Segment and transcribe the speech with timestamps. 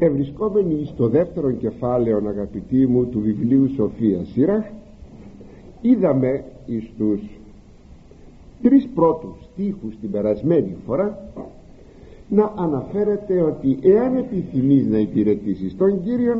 [0.00, 4.64] ευρισκόμενοι στο δεύτερο κεφάλαιο αγαπητοί μου του βιβλίου Σοφίας Σύραχ
[5.80, 7.20] είδαμε εις τους
[8.62, 11.30] τρεις πρώτους στίχους την περασμένη φορά
[12.28, 16.38] να αναφέρεται ότι εάν επιθυμείς να υπηρετήσεις τον Κύριον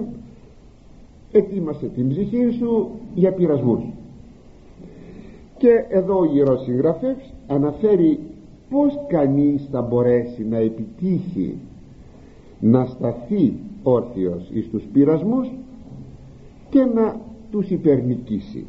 [1.33, 3.81] ετοίμασε την ψυχή σου για πειρασμούς.
[5.59, 8.19] Και εδώ ο Ιερός Συγγραφεύς αναφέρει
[8.71, 11.55] πως κανείς θα μπορέσει να επιτύχει
[12.61, 15.51] να σταθεί όρθιος εις τους πειρασμούς
[16.71, 18.67] και να τους υπερνικήσει.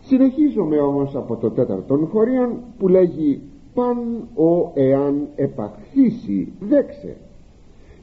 [0.00, 3.40] Συνεχίζουμε όμως από το τέταρτο χωρίον που λέγει
[3.74, 7.16] παν ο εάν επαχθήσει δέξε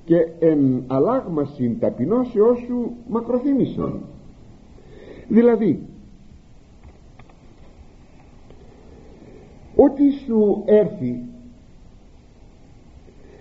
[0.05, 3.99] και εν αλλάγμασιν ταπεινώσεώς σου μακροθύμησον
[5.27, 5.79] δηλαδή
[9.75, 11.23] ό,τι σου έρθει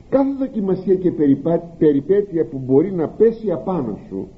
[0.08, 1.12] κάθε δοκιμασία και
[1.78, 4.28] περιπέτεια που μπορεί να πέσει απάνω σου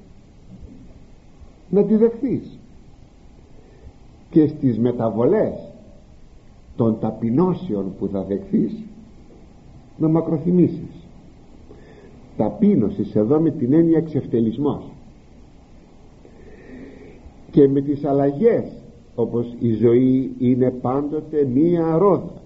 [1.69, 2.57] να τη δεχθείς.
[4.29, 5.53] Και στις μεταβολές
[6.75, 8.73] των ταπεινώσεων που θα δεχθείς
[9.97, 11.07] να μακροθυμήσεις
[12.37, 14.83] ταπείνωσης εδώ με την έννοια εξευτελισμός
[17.51, 18.65] και με τις αλλαγές
[19.15, 22.41] όπως η ζωή είναι πάντοτε μία ρόδα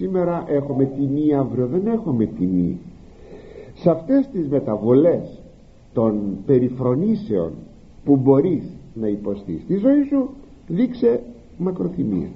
[0.00, 2.78] σήμερα έχουμε τιμή αύριο δεν έχουμε τιμή.
[3.74, 5.42] Σε αυτές τις μεταβολές
[5.92, 7.52] των περιφρονήσεων
[8.04, 8.62] που μπορείς
[8.94, 10.30] να υποστείς στη ζωή σου
[10.66, 11.22] δείξε
[11.58, 12.28] μακροθυμία.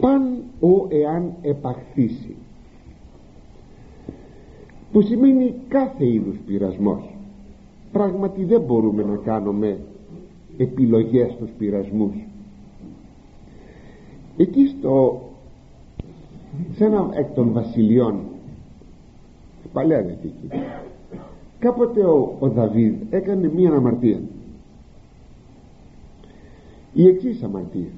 [0.00, 2.36] Παν ο εάν επαχθήσει
[4.92, 7.16] που σημαίνει κάθε είδους πειρασμός.
[7.92, 9.78] Πράγματι δεν μπορούμε να κάνουμε
[10.56, 12.14] επιλογές στους πειρασμούς
[14.42, 15.20] εκεί στο
[16.76, 18.18] σε ένα εκ των βασιλειών
[19.72, 20.48] παλιά δυτική
[21.58, 24.20] κάποτε ο, ο Δαβίδ έκανε μία αμαρτία
[26.92, 27.88] η εξής αμαρτία.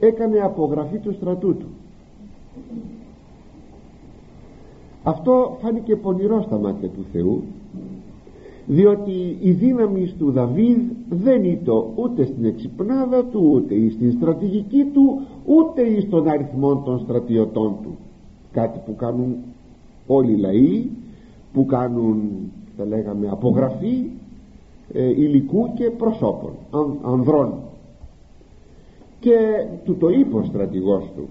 [0.00, 1.66] Έκανε απογραφή του στρατού του.
[5.02, 7.42] Αυτό φάνηκε πονηρό στα μάτια του Θεού
[8.66, 15.20] διότι η δύναμη του Δαβίδ δεν ήταν ούτε στην εξυπνάδα του ούτε στην στρατηγική του
[15.44, 17.96] ούτε στον αριθμό των στρατιωτών του.
[18.52, 19.36] Κάτι που κάνουν
[20.06, 20.90] όλοι οι λαοί
[21.52, 22.20] που κάνουν
[22.76, 24.10] θα λέγαμε απογραφή
[24.92, 27.52] ε, υλικού και προσώπων αν, ανδρών.
[29.20, 31.28] Και του το είπε ο στρατηγός του.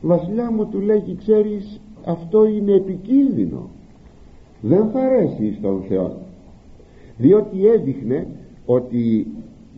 [0.00, 3.68] Βασιλιά μου του λέγει ξέρεις αυτό είναι επικίνδυνο.
[4.60, 6.16] Δεν θα αρέσει στον Θεό
[7.18, 8.26] διότι έδειχνε
[8.66, 9.26] ότι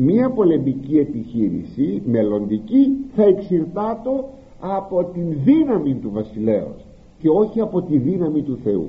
[0.03, 4.29] μία πολεμική επιχείρηση μελλοντική θα εξυρτάτω
[4.61, 6.85] από την δύναμη του βασιλέως
[7.19, 8.89] και όχι από τη δύναμη του Θεού.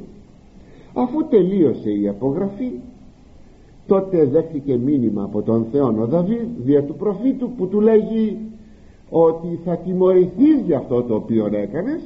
[0.93, 2.71] Αφού τελείωσε η απογραφή
[3.87, 8.37] τότε δέχθηκε μήνυμα από τον Θεό ο Δαβίδ δια του προφήτου που του λέγει
[9.09, 12.01] ότι θα τιμωρηθείς για αυτό το οποίο έκανες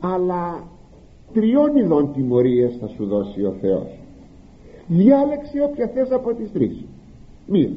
[0.00, 0.62] αλλά
[1.32, 3.88] τριών ειδών τιμωρίες θα σου δώσει ο Θεός.
[4.86, 6.84] Διάλεξε όποια θες από τις τρεις
[7.46, 7.70] μία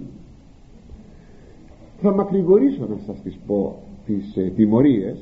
[2.04, 3.76] θα μακρηγορήσω να σας τις πω
[4.06, 5.18] τις ε, τιμωρίες.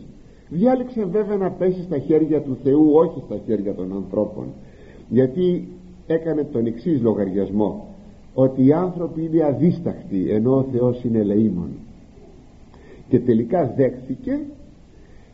[0.49, 4.45] Διάλεξε βέβαια να πέσει στα χέρια του Θεού όχι στα χέρια των ανθρώπων.
[5.09, 5.67] Γιατί
[6.07, 7.87] έκανε τον εξής λογαριασμό
[8.33, 11.69] ότι οι άνθρωποι είναι αδίσταχτοι ενώ ο Θεός είναι ελεήμων
[13.09, 14.39] και τελικά δέχθηκε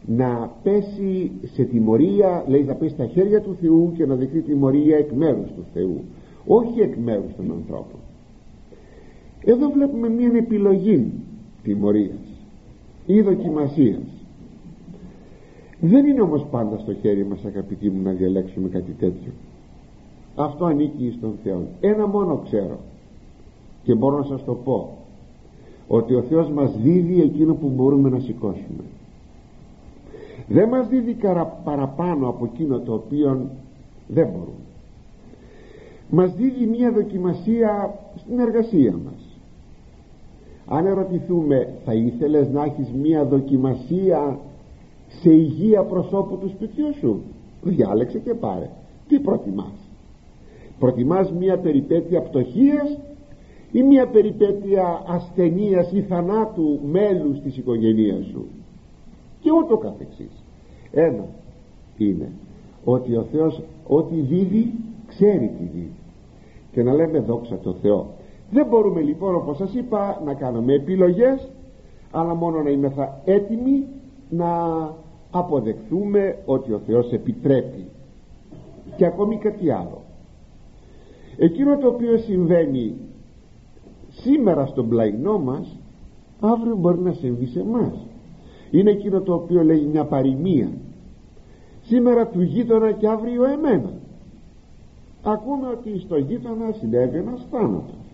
[0.05, 4.97] να πέσει σε τιμωρία λέει θα πέσει στα χέρια του Θεού και να δεχθεί τιμωρία
[4.97, 6.01] εκ μέρους του Θεού.
[6.45, 7.99] Όχι εκ μέρους των ανθρώπων
[9.43, 11.11] εδώ βλέπουμε μια επιλογή
[11.63, 12.27] τιμωρίας
[13.05, 14.17] ή δοκιμασίας.
[15.79, 19.31] Δεν είναι όμως πάντα στο χέρι μας αγαπητοί μου να διαλέξουμε κάτι τέτοιο.
[20.35, 21.67] Αυτό ανήκει στον Θεό.
[21.79, 22.79] Ένα μόνο ξέρω
[23.83, 24.97] και μπορώ να σας το πω
[25.87, 28.83] ότι ο Θεός μας δίδει εκείνο που μπορούμε να σηκώσουμε.
[30.47, 31.17] Δεν μας δίδει
[31.63, 33.49] παραπάνω από εκείνο το οποίο
[34.07, 34.65] δεν μπορούμε.
[36.09, 39.26] Μας δίδει μια δοκιμασία στην εργασία μας
[40.67, 44.39] αν ερωτηθούμε θα ήθελες να έχεις μια δοκιμασία
[45.21, 47.21] σε υγεία προσώπου του σπιτιού σου;
[47.61, 48.69] Διάλεξε και πάρε.
[49.07, 49.89] Τι προτιμάς;
[50.79, 52.97] Προτιμάς μια περιπέτεια πτωχίας
[53.71, 58.45] ή μια περιπέτεια ασθενείας ή θανάτου μέλους της οικογένειας σου;
[59.39, 60.43] Και ούτω καθεξής.
[60.91, 61.25] Ένα
[61.97, 62.31] είναι
[62.83, 64.73] ότι ο Θεός ό,τι δίδει
[65.07, 65.91] ξέρει τι δίδει.
[66.71, 68.16] Και να λέμε δόξα τω Θεώ
[68.49, 71.49] δεν μπορούμε λοιπόν όπως σας είπα να κάνουμε επιλογές
[72.11, 73.85] αλλά μόνο να είμαστε έτοιμοι
[74.29, 74.49] να
[75.31, 77.85] αποδεχθούμε ότι ο Θεός επιτρέπει.
[78.95, 80.01] Και ακόμη κάτι άλλο.
[81.37, 82.95] Εκείνο το οποίο συμβαίνει
[84.09, 85.77] σήμερα στον πλαϊνό μας
[86.39, 88.05] αύριο μπορεί να συμβεί σε εμάς.
[88.71, 90.69] είναι εκείνο το οποίο λέει μια παροιμία.
[91.81, 93.93] Σήμερα του γείτονα και αύριο εμένα.
[95.23, 98.06] Ακούμε ότι στο γείτονα συνέβη ένας θάνατος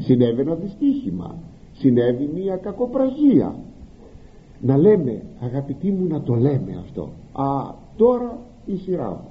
[0.00, 1.34] συνέβη ένα δυστύχημα.
[1.72, 3.54] Συνέβη μια κακοπραγία
[4.60, 9.28] να λέμε αγαπητοί μου να το λέμε αυτό α τώρα η σειρά μου.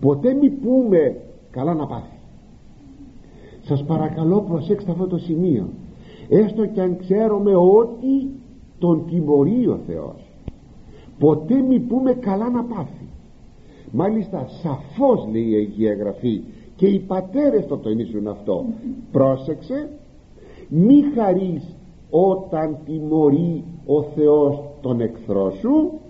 [0.00, 1.16] Ποτέ μη πούμε
[1.50, 2.14] καλά να πάθεις
[3.66, 5.68] σας παρακαλώ προσέξτε αυτό το σημείο.
[6.28, 8.30] Έστω και αν ξέρουμε ότι
[8.78, 10.30] τον τιμωρεί ο Θεός.
[11.18, 13.08] Ποτέ μη πούμε καλά να πάθεις
[13.90, 16.40] μάλιστα σαφώς λέει η Αγία Γραφή
[16.76, 18.64] και οι πατέρες το τονίζουν αυτό.
[19.12, 19.88] Πρόσεξε
[20.68, 21.76] μη χαρείς
[22.10, 26.00] όταν τιμωρεί ο Θεός τον εχθρό σου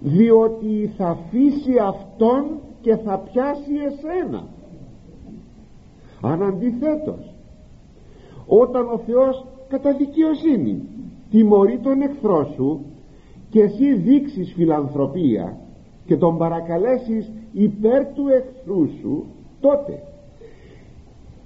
[0.00, 2.44] διότι θα αφήσει αυτόν
[2.80, 4.46] και θα πιάσει εσένα.
[6.20, 7.34] Αν αντιθέτως
[8.46, 10.82] όταν ο Θεός κατά δικαιοσύνη
[11.30, 12.84] τιμωρεί τον εχθρό σου
[13.50, 15.58] και εσύ δείξεις φιλανθρωπία
[16.06, 19.24] και τον παρακαλέσεις υπέρ του εχθρού σου
[19.66, 20.02] τότε.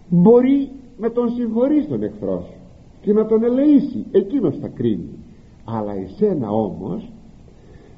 [0.09, 2.59] Μπορεί να τον συγχωρείς τον εχθρό σου
[3.03, 5.19] και να τον ελεήσει εκείνος θα κρίνει.
[5.65, 7.13] Αλλά εσένα όμως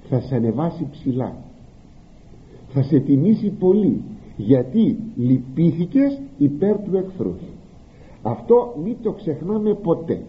[0.09, 1.37] θα σε ανεβάσει ψηλά.
[2.69, 4.03] Θα σε τιμήσει πολύ
[4.37, 7.35] γιατί λυπήθηκες υπέρ του εχθρού
[8.23, 10.23] αυτό μην το ξεχνάμε ποτέ.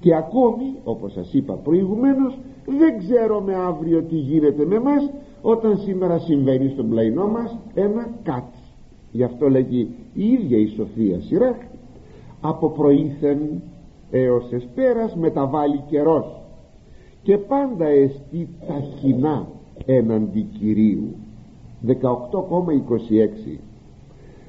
[0.00, 2.38] Και ακόμη όπως σας είπα προηγουμένως
[2.78, 5.10] δεν ξέρουμε αύριο τι γίνεται με μας
[5.42, 8.57] όταν σήμερα συμβαίνει στον πλαϊνό μας ένα κάτι
[9.12, 11.56] γι' αυτό λέγει η ίδια η Σοφία Σιράχ
[12.40, 13.38] από προήθεν
[14.10, 16.40] έως εσπέρας μεταβάλλει καιρός
[17.22, 19.46] και πάντα εστί ταχυνά
[19.86, 21.14] έναντι Κυρίου
[21.86, 21.92] 18,26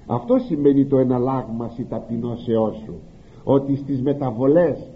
[0.07, 2.93] αυτό σημαίνει το εναλλάγμαση ταπεινώσεώς σου
[3.43, 4.89] ότι στις μεταβολές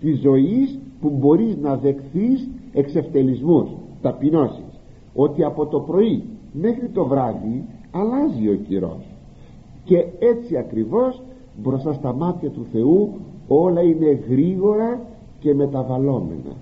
[0.00, 3.68] της ζωής που μπορείς να δεχθείς εξευτελισμούς
[4.02, 4.80] ταπεινώσεις
[5.14, 9.04] ότι από το πρωί μέχρι το βράδυ αλλάζει ο κυρός.
[9.84, 11.22] Και έτσι ακριβώς
[11.56, 13.12] μπροστά στα μάτια του Θεού
[13.48, 15.00] όλα είναι γρήγορα
[15.40, 16.56] και μεταβαλλόμενα.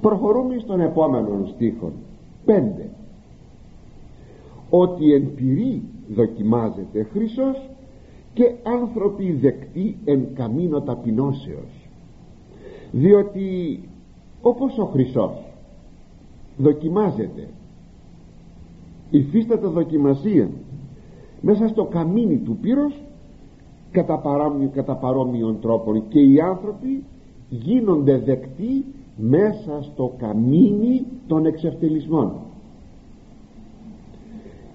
[0.00, 1.92] Προχωρούμε στον επόμενο στίχο
[2.46, 2.52] 5
[4.70, 5.82] ότι εν πυρή
[6.14, 7.68] δοκιμάζεται χρυσός
[8.34, 11.88] και άνθρωποι δεκτοί εν καμίνο ταπεινώσεως.
[12.92, 13.80] Διότι
[14.42, 15.42] όπως ο χρυσός
[16.56, 17.48] δοκιμάζεται
[19.12, 20.48] υφίσταται δοκιμασία
[21.40, 23.02] μέσα στο καμίνι του πύρος
[23.90, 27.04] κατά, παρόμοιο, κατά παρόμοιων τρόπων και οι άνθρωποι
[27.48, 28.84] γίνονται δεκτοί
[29.16, 32.32] μέσα στο καμίνι των εξευτελισμών.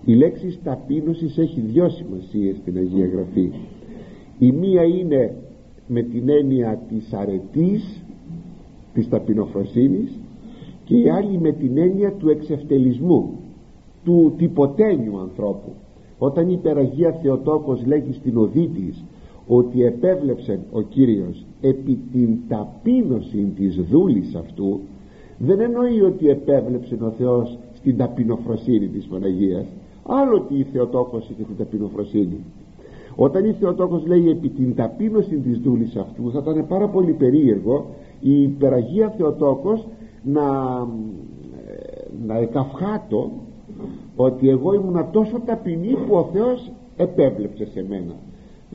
[0.06, 3.51] Η λέξη ταπείνωσης έχει δυο σημασίες στην Αγία Γραφή.
[4.40, 5.36] Η μία είναι
[5.88, 8.04] με την έννοια της αρετής
[8.94, 10.12] της ταπεινοφροσύνης
[10.86, 13.30] και η άλλη με την έννοια του εξευτελισμού
[14.07, 15.71] του τυποτένιου ανθρώπου.
[16.18, 19.04] Όταν η υπεραγία Θεοτόκος λέγει στην οδή της
[19.48, 24.80] ότι επέβλεψε ο Κύριος επί την ταπείνωση της δούλης αυτού
[25.38, 29.66] δεν εννοεί ότι επέβλεψε ο Θεός στην ταπεινοφροσύνη της Παναγίας.
[30.04, 32.40] Άλλο τι η Θεοτόκος είχε την ταπεινοφροσύνη.
[33.16, 37.85] Όταν η Θεοτόκος λέει επί την ταπείνωση της δούλης αυτού θα ήταν πάρα πολύ περίεργο
[38.19, 39.87] η υπεραγία Θεοτόκος
[40.23, 40.44] να,
[42.26, 43.31] να εκαυχάτω
[44.16, 48.14] ότι εγώ ήμουνα τόσο ταπεινή που ο Θεός επέβλεψε σε μένα.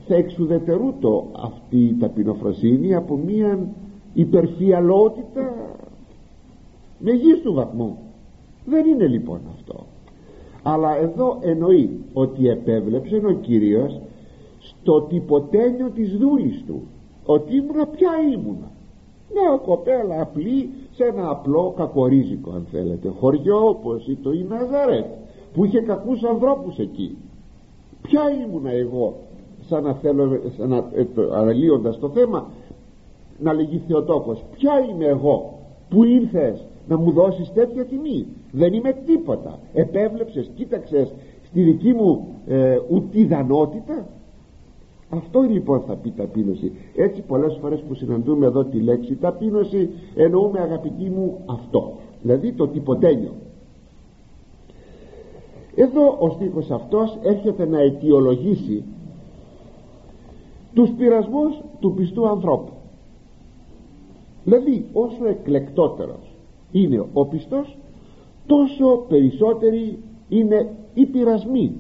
[0.07, 3.59] Θα εξουδετερούτο αυτή η ταπεινοφροσύνη από μια
[4.15, 5.55] υπερφιαλότητα
[6.99, 7.99] μεγίστου βαθμού
[8.65, 9.87] δεν είναι λοιπόν αυτό.
[10.63, 14.01] Αλλά εδώ εννοεί ότι επέβλεψε ο Κύριος
[14.59, 16.83] στο τυποτένιο της δούλης του.
[17.25, 18.71] Ότι ήμουνα πια ήμουνα.
[19.33, 25.07] Μια κοπέλα απλή σε ένα απλό κακορίζικο αν θέλετε χωριό όπως το η Ναζαρέτ
[25.53, 27.17] που είχε κακούς ανθρώπους εκεί.
[28.03, 29.17] Ποια ήμουνα εγώ
[29.69, 32.51] σαν να θέλω σαν να, ε, το, αναλύοντας το θέμα
[33.39, 35.59] να λέγει Θεοτόκος ποια είμαι εγώ
[35.89, 39.59] που ήρθες να μου δώσεις τέτοια τιμή; Δεν είμαι τίποτα.
[39.73, 41.13] Επέβλεψες κοίταξες
[41.45, 44.07] στη δική μου ε, ουτιδανότητα
[45.15, 46.73] αυτό λοιπόν θα πει ταπείνωση.
[46.97, 51.93] Έτσι πολλές φορές που συναντούμε εδώ τη λέξη ταπείνωση εννοούμε αγαπητοί μου αυτό.
[52.23, 53.33] Δηλαδή το τυποτένιο.
[55.75, 58.85] Εδώ ο στίχος αυτός έρχεται να αιτιολογήσει
[60.75, 62.73] τους πειρασμούς του πιστού ανθρώπου.
[64.45, 66.35] Δηλαδή όσο εκλεκτότερος
[66.73, 67.77] είναι ο πιστός
[68.47, 71.73] τόσο περισσότεροι είναι οι πειρασμοί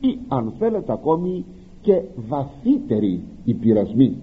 [0.00, 1.44] ή αν θέλετε ακόμη
[1.86, 4.16] και βαθύτεροι οι πειρασμοί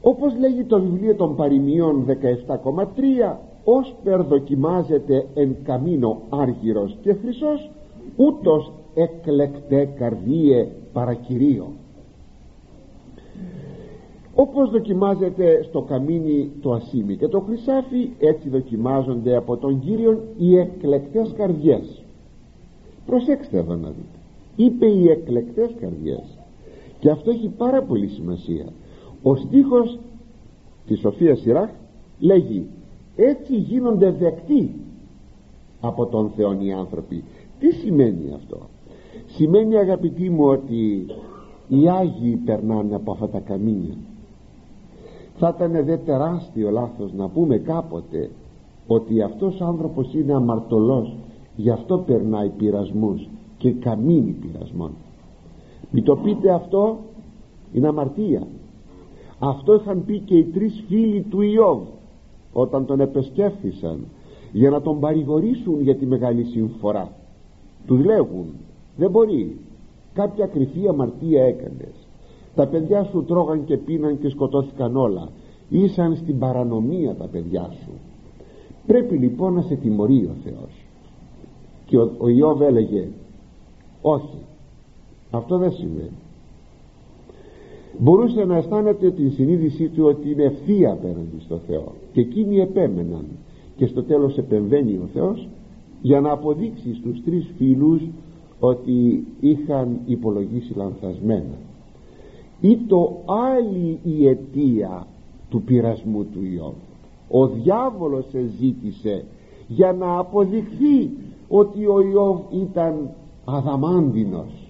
[0.00, 7.70] όπως λέγει το βιβλίο των παροιμιών 17,3 ως περδοκιμάζεται εν καμίνο άργυρος και χρυσός
[8.16, 11.72] ούτως εκλεκτέ καρδίε παρακυρίο
[14.34, 20.58] όπως δοκιμάζεται στο καμίνι το ασίμι και το χρυσάφι έτσι δοκιμάζονται από τον Κύριο οι
[20.58, 22.02] εκλεκτές καρδιές.
[23.06, 24.17] Προσέξτε εδώ να δείτε
[24.58, 26.38] είπε οι εκλεκτές καρδιές.
[26.98, 28.66] Και αυτό έχει πάρα πολύ σημασία.
[29.22, 29.98] Ο στίχος
[30.86, 31.70] της Σοφίας Σιράχ
[32.18, 32.66] λέγει
[33.16, 34.74] έτσι γίνονται δεκτοί
[35.80, 37.24] από τον Θεό οι άνθρωποι
[37.58, 38.58] τι σημαίνει αυτό;
[39.26, 41.06] Σημαίνει αγαπητοί μου ότι
[41.68, 43.96] οι Άγιοι περνάνε από αυτά τα καμίνια.
[45.36, 48.30] Θα ήταν δε τεράστιο λάθος να πούμε κάποτε
[48.86, 51.16] ότι αυτός ο άνθρωπος είναι αμαρτωλός
[51.56, 54.90] γι' αυτό περνάει πειρασμούς και καμίνι πειρασμών.
[55.90, 56.98] Μη το πείτε αυτό
[57.72, 58.46] είναι αμαρτία.
[59.38, 61.80] Αυτό είχαν πει και οι τρεις φίλοι του Ιώβ
[62.52, 64.04] όταν τον επεσκέφθησαν
[64.52, 67.12] για να τον παρηγορήσουν για τη μεγάλη συμφορά.
[67.86, 68.46] Του λέγουν
[68.96, 69.56] δεν μπορεί.
[70.14, 71.94] Κάποια κρυφή αμαρτία έκανες.
[72.54, 75.28] Τα παιδιά σου τρώγαν και πίναν και σκοτώθηκαν όλα.
[75.68, 77.92] Ήσαν στην παρανομία τα παιδιά σου
[78.88, 80.84] πρέπει λοιπόν να σε τιμωρεί ο Θεός.
[81.86, 83.08] Και ο, ο Ιώβ έλεγε
[84.02, 84.38] όχι.
[85.30, 86.16] Αυτό δεν συμβαίνει
[87.98, 91.92] μπορούσε να αισθάνεται την συνείδησή του ότι είναι ευθεία απέναντι στο Θεό.
[92.12, 93.24] Και εκείνοι επέμεναν.
[93.76, 95.48] Και στο τέλος επεμβαίνει ο Θεός
[96.02, 98.00] για να αποδείξει στους τρεις φίλους
[98.60, 101.58] ότι είχαν υπολογίσει λανθασμένα.
[102.60, 105.06] Ή το άλλη η αιτία
[105.50, 106.74] του πειρασμού του Ιώβ
[107.30, 108.24] ο διάβολος
[108.58, 109.24] ζήτησε
[109.68, 111.10] για να αποδειχθεί
[111.48, 113.10] ότι ο Ιώβ ήταν
[113.56, 114.68] αδαμάντινος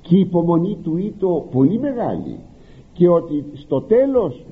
[0.00, 2.38] και η υπομονή του ήταν πολύ μεγάλη.
[2.92, 4.44] Και ότι στο τέλος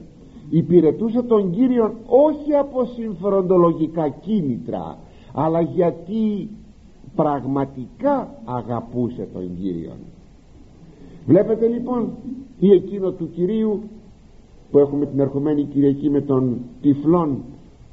[0.50, 4.98] υπηρετούσε τον Κύριο όχι από συμφεροντολογικά κίνητρα
[5.32, 6.48] αλλά γιατί
[7.14, 9.92] πραγματικά αγαπούσε τον Κύριο
[11.26, 12.10] βλέπετε λοιπόν
[12.60, 13.80] τι εκείνο του Κυρίου
[14.70, 17.38] που έχουμε την ερχομένη Κυριακή με τον τυφλόν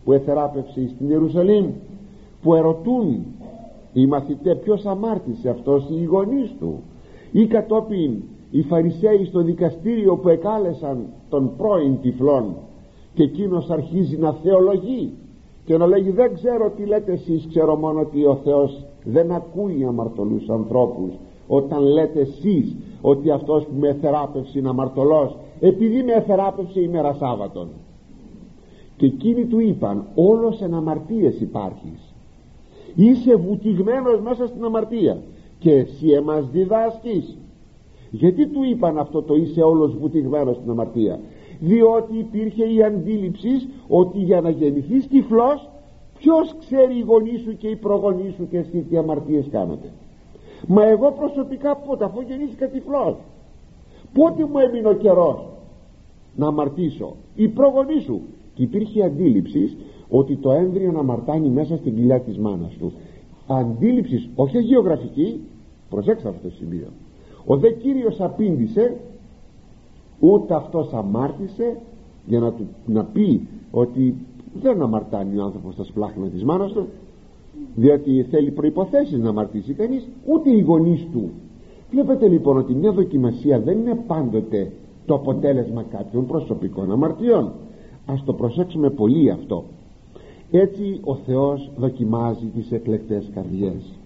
[0.03, 1.65] που εθεράπευσε στην Ιερουσαλήμ
[2.41, 3.25] που ερωτούν
[3.95, 6.83] οι μαθητές ποιος αμάρτησε αυτός οι γονείς του.
[7.31, 8.21] Ή κατόπιν
[8.51, 12.55] οι Φαρισαίοι στο δικαστήριο που εκάλεσαν τον πρώην τυφλόν
[13.13, 15.13] και εκείνος αρχίζει να θεολογεί
[15.65, 19.85] και να λέγει δεν ξέρω τι λέτε εσείς ξέρω μόνο ότι ο Θεός δεν ακούει
[19.87, 21.11] αμαρτωλούς ανθρώπους.
[21.47, 27.67] Όταν λέτε εσείς ότι αυτός που με θεράπευσε είναι αμαρτωλός επειδή με θεράπευσε ημέρα Σάββατον
[28.97, 32.04] και εκείνοι του είπαν όλος εν αμαρτίες υπάρχεις
[32.95, 35.17] είσαι βουτυγμένος μέσα στην αμαρτία
[35.59, 37.37] και εσύ εμάς διδάσκεις.
[38.09, 41.19] Γιατί του είπαν αυτό το είσαι όλος βουτυγμένος στην αμαρτία
[41.59, 43.49] διότι υπήρχε η αντίληψη
[43.87, 45.69] ότι για να γεννηθείς τυφλός
[46.17, 49.91] ποιος ξέρει οι γονείς σου και οι προγονείς σου και εσύ τι αμαρτίες κάνετε
[50.67, 53.15] μα εγώ προσωπικά πότε αφού γεννήθηκα τυφλός
[54.13, 55.45] πότε μου έμεινε ο καιρός
[56.35, 58.21] να αμαρτήσω; Οι προγονείς σου.
[58.53, 59.77] Και υπήρχε αντίληψη
[60.09, 62.91] ότι το έμβριο να αμαρτάνει μέσα στην κοιλιά της μάνας του.
[63.47, 65.39] Αντίληψης όχι γεωγραφική
[65.89, 66.87] προσέξτε αυτό το σημείο.
[67.45, 68.95] Ο δε Κύριος απήντησε
[70.19, 71.77] ούτε αυτός αμάρτησε
[72.25, 74.15] για να, του, να πει ότι
[74.61, 76.87] δεν αμαρτάνει ο άνθρωπος στα σπλάχνα της μάνας του
[77.75, 81.29] διότι θέλει προϋποθέσεις να αμαρτήσει κανείς ούτε οι γονείς του.
[81.91, 84.71] Βλέπετε λοιπόν ότι μια δοκιμασία δεν είναι πάντοτε
[85.05, 87.51] το αποτέλεσμα κάποιων προσωπικών αμαρτιών.
[88.05, 89.63] Ας το προσέξουμε πολύ αυτό
[90.51, 93.99] έτσι ο Θεός δοκιμάζει τις εκλεκτές καρδιές.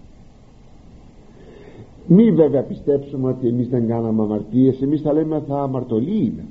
[2.06, 6.44] Μη βέβαια πιστέψουμε ότι εμείς δεν κάναμε αμαρτίες εμείς θα λέμε θα αμαρτωλοί είμαι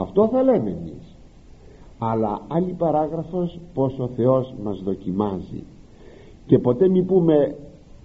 [0.00, 1.16] αυτό θα λέμε εμείς.
[1.98, 5.62] Αλλά άλλη παράγραφος πως ο Θεός μας δοκιμάζει.
[6.46, 7.54] Και ποτέ μη πούμε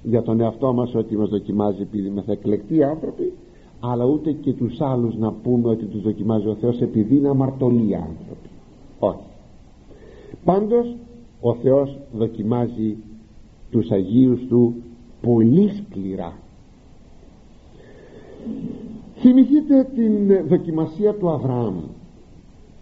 [0.03, 3.33] για τον εαυτό μας ότι μας δοκιμάζει επειδή είμαστε εκλεκτοί άνθρωποι
[3.79, 7.95] αλλά ούτε και τους άλλους να πούμε ότι τους δοκιμάζει ο Θεός επειδή είναι αμαρτωλοί
[7.95, 8.49] άνθρωποι.
[8.99, 9.25] Όχι.
[10.45, 10.95] Πάντως
[11.41, 12.97] ο Θεός δοκιμάζει
[13.71, 14.75] τους Αγίους Του
[15.21, 16.33] πολύ σκληρά.
[19.15, 21.75] Θυμηθείτε την δοκιμασία του Αβραάμ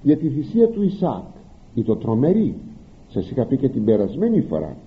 [0.01, 1.23] για τη θυσία του Ισάκ
[1.73, 2.55] ή το τρομερή.
[3.07, 4.77] Σας είχα πει και την περασμένη φορά.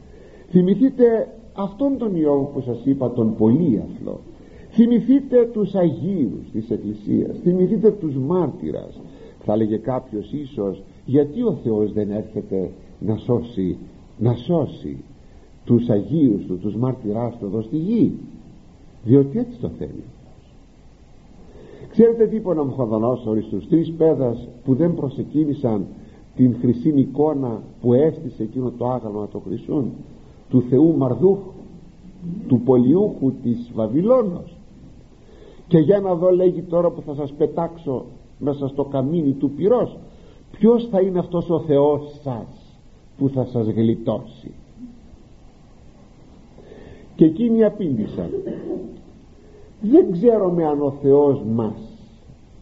[0.50, 4.20] Θυμηθείτε αυτόν τον Ιώβ που σας είπα τον πολύ αθλό.
[4.70, 7.38] Θυμηθείτε τους Αγίους της Εκκλησίας.
[7.42, 9.00] Θυμηθείτε τους μάρτυρας.
[9.44, 12.70] Θα λέγε κάποιος ίσως γιατί ο Θεός δεν έρχεται
[13.06, 13.76] να σώσει
[14.18, 14.96] να σώσει
[15.64, 18.12] τους Αγίους του τους μάρτυράς του εδώ στη γη.
[19.04, 20.04] Διότι έτσι το θέλει
[21.92, 25.86] ξέρετε τι είπε ο Ναμχοδονόσορης στους τρεις πέδας που δεν προσεκίνησαν
[26.36, 29.92] την χρυσή εικόνα που έστησε εκείνο το άγαλμα το χρυσούν;
[30.50, 31.52] Του Θεού Μαρδούχου
[32.48, 34.56] του πολιούχου της Βαβυλώνος.
[35.68, 38.04] Και για να δω λέγει τώρα που θα σας πετάξω
[38.38, 39.96] μέσα στο καμίνι του πυρός
[40.52, 42.61] ποιος θα είναι αυτός ο Θεός σας;
[43.18, 44.50] Που θα σας γλιτώσει.
[47.16, 48.30] Και εκείνοι απήντησαν
[49.80, 51.74] δεν ξέρουμε αν ο Θεός μας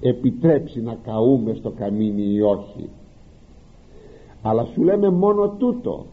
[0.01, 2.89] επιτρέψει να καούμε στο καμίνι ή όχι.
[4.43, 6.07] Αλλά σου λέμε μόνο τούτο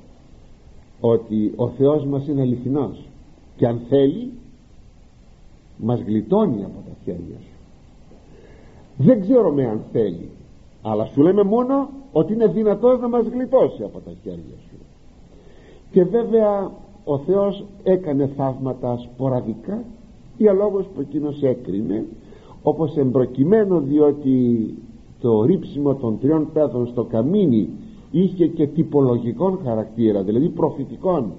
[1.00, 3.06] ότι ο Θεός μας είναι αληθινός.
[3.56, 4.32] Και αν θέλει
[5.78, 7.58] μας γλιτώνει από τα χέρια σου.
[8.98, 10.30] Δεν ξέρουμε αν θέλει
[10.90, 14.78] αλλά σου λέμε μόνο ότι είναι δυνατός να μας γλιτώσει από τα χέρια σου.
[15.92, 16.72] Και βέβαια
[17.04, 19.84] ο Θεός έκανε θαύματα σποραδικά
[20.38, 22.06] ή αλόγως που εκείνος έκρινε
[22.64, 24.74] όπως εμπροκειμένο διότι
[25.22, 27.70] το ρίψιμο των τριών πέδων στο καμίνι
[28.12, 31.32] είχε και τυπολογικών χαρακτήρα δηλαδή προφητικών.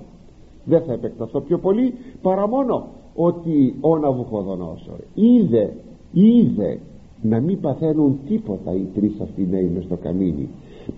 [0.64, 5.76] Δεν θα επεκταθώ πιο πολύ παρά μόνο ότι ο Ναβουχοδονόσορ είδε
[6.12, 6.78] είδε
[7.22, 10.48] να μην παθαίνουν τίποτα οι τρεις αυτοί νέοι μες στο καμίνι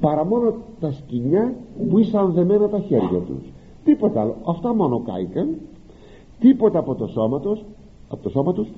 [0.01, 1.55] παρά μόνο τα σκηνιά
[1.91, 3.53] που ήσαν δεμένα τα χέρια τους.
[3.85, 4.37] Τίποτα άλλο.
[4.47, 5.55] Αυτά μόνο κάηκαν.
[6.41, 7.65] Τίποτα από το σώμα τους
[8.09, 8.69] από το σώμα τους.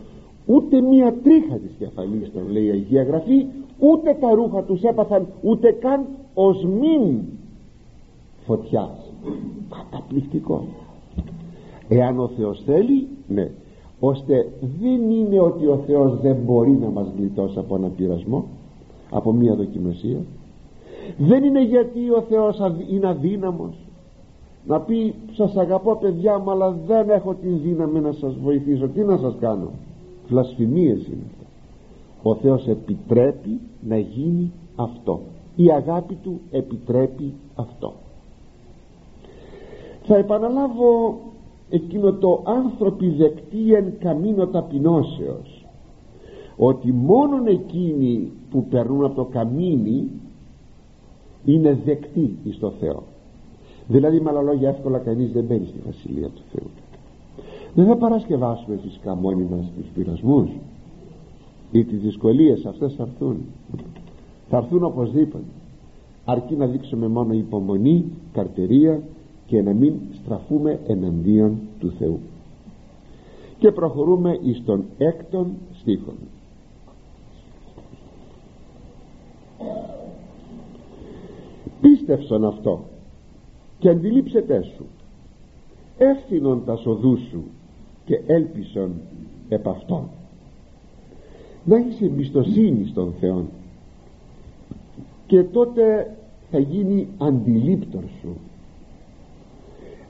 [0.47, 3.47] Ούτε μία τρίχα της κεφαλής των λέει η Αγία Γραφή.
[3.79, 7.23] Ούτε τα ρούχα τους έπαθαν ούτε καν οσμήν
[8.47, 9.13] φωτιάς.
[9.71, 10.65] Καταπληκτικό.
[11.89, 13.51] Εάν ο Θεός θέλει ναι.
[14.01, 18.45] Ώστε δεν είναι ότι ο Θεός δεν μπορεί να μας γλιτώσει από ένα πειρασμό
[19.11, 20.19] από μία δοκιμασία
[21.19, 22.59] δεν είναι γιατί ο Θεός
[22.91, 23.75] είναι αδύναμος.
[24.67, 28.89] Να πει σας αγαπώ παιδιά μου αλλά δεν έχω την δύναμη να σας βοηθήσω.
[28.89, 29.71] Τι να σας κάνω;
[30.29, 31.47] Βλασφημίες είναι αυτά.
[32.23, 35.21] Ο Θεός επιτρέπει να γίνει αυτό.
[35.57, 37.93] Η αγάπη του επιτρέπει αυτό.
[40.03, 41.19] Θα επαναλάβω
[41.71, 45.67] εκείνο το άνθρωποι δεκτή εν καμίνο ταπεινώσεως
[46.57, 50.11] ότι μόνον εκείνοι που περνούν από το καμίνι
[51.45, 53.03] είναι δεκτοί εις το Θεό.
[53.89, 56.71] Δηλαδή με άλλα λόγια εύκολα κανείς δεν μπαίνει στη Βασιλεία του Θεού.
[57.75, 60.49] Δεν θα παρασκευάσουμε φυσικά μόνοι μας τους πειρασμούς
[61.71, 63.37] ή τις δυσκολίες αυτές θα έρθουν.
[64.49, 65.45] Θα έρθουν οπωσδήποτε
[66.25, 69.03] αρκεί να δείξουμε μόνο υπομονή, καρτερία
[69.47, 72.19] και να μην στραφούμε εναντίον του Θεού.
[73.59, 76.15] Και προχωρούμε εις τον έκτον στίχον
[81.83, 82.85] πίστευσον αυτό
[83.79, 84.85] και αντιλήψετέ σου.
[85.99, 87.43] Εύθυνον τα σοδού σου
[88.05, 88.93] και έλπισον
[89.49, 90.09] επ' αυτόν.
[91.65, 93.45] Να έχεις εμπιστοσύνη στον Θεό
[95.27, 96.17] και τότε
[96.51, 98.37] θα γίνει αντιλήπτορ σου.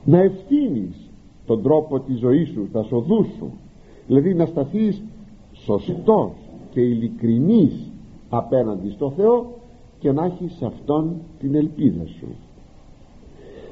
[0.05, 1.09] Να ευθύνεις
[1.45, 3.51] τον τρόπο της ζωής σου τα σοδούς σου.
[4.07, 5.01] Δηλαδή να σταθείς
[5.53, 6.31] σωστός
[6.71, 7.91] και ειλικρινής
[8.29, 9.62] απέναντι στο Θεό
[10.03, 12.27] και να έχεις αυτόν την ελπίδα σου.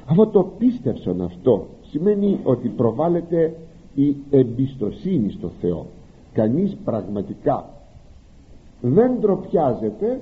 [0.06, 3.56] Αυτό το πίστευσον αυτό σημαίνει ότι προβάλλεται
[3.96, 5.86] η εμπιστοσύνη στο Θεό.
[6.34, 7.70] Κανείς πραγματικά
[8.82, 10.22] δεν ντροπιάζεται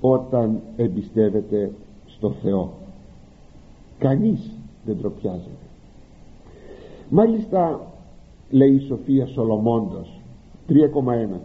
[0.00, 1.70] όταν εμπιστεύεται
[2.06, 2.72] στο Θεό.
[3.98, 4.50] Κανείς
[4.84, 5.66] δεν ντροπιάζεται.
[7.10, 7.80] Μάλιστα
[8.50, 10.20] λέει η Σοφία Σολομώντος
[10.68, 11.38] 3,1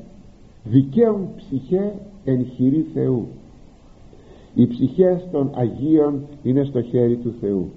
[0.64, 3.28] δικαίων ψυχέ εν χειρή Θεού
[4.56, 7.70] οι ψυχές των Αγίων είναι στο χέρι του Θεού.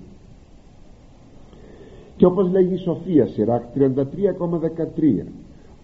[2.17, 5.25] Και όπως λέγει η Σοφία Σιράκ 33,13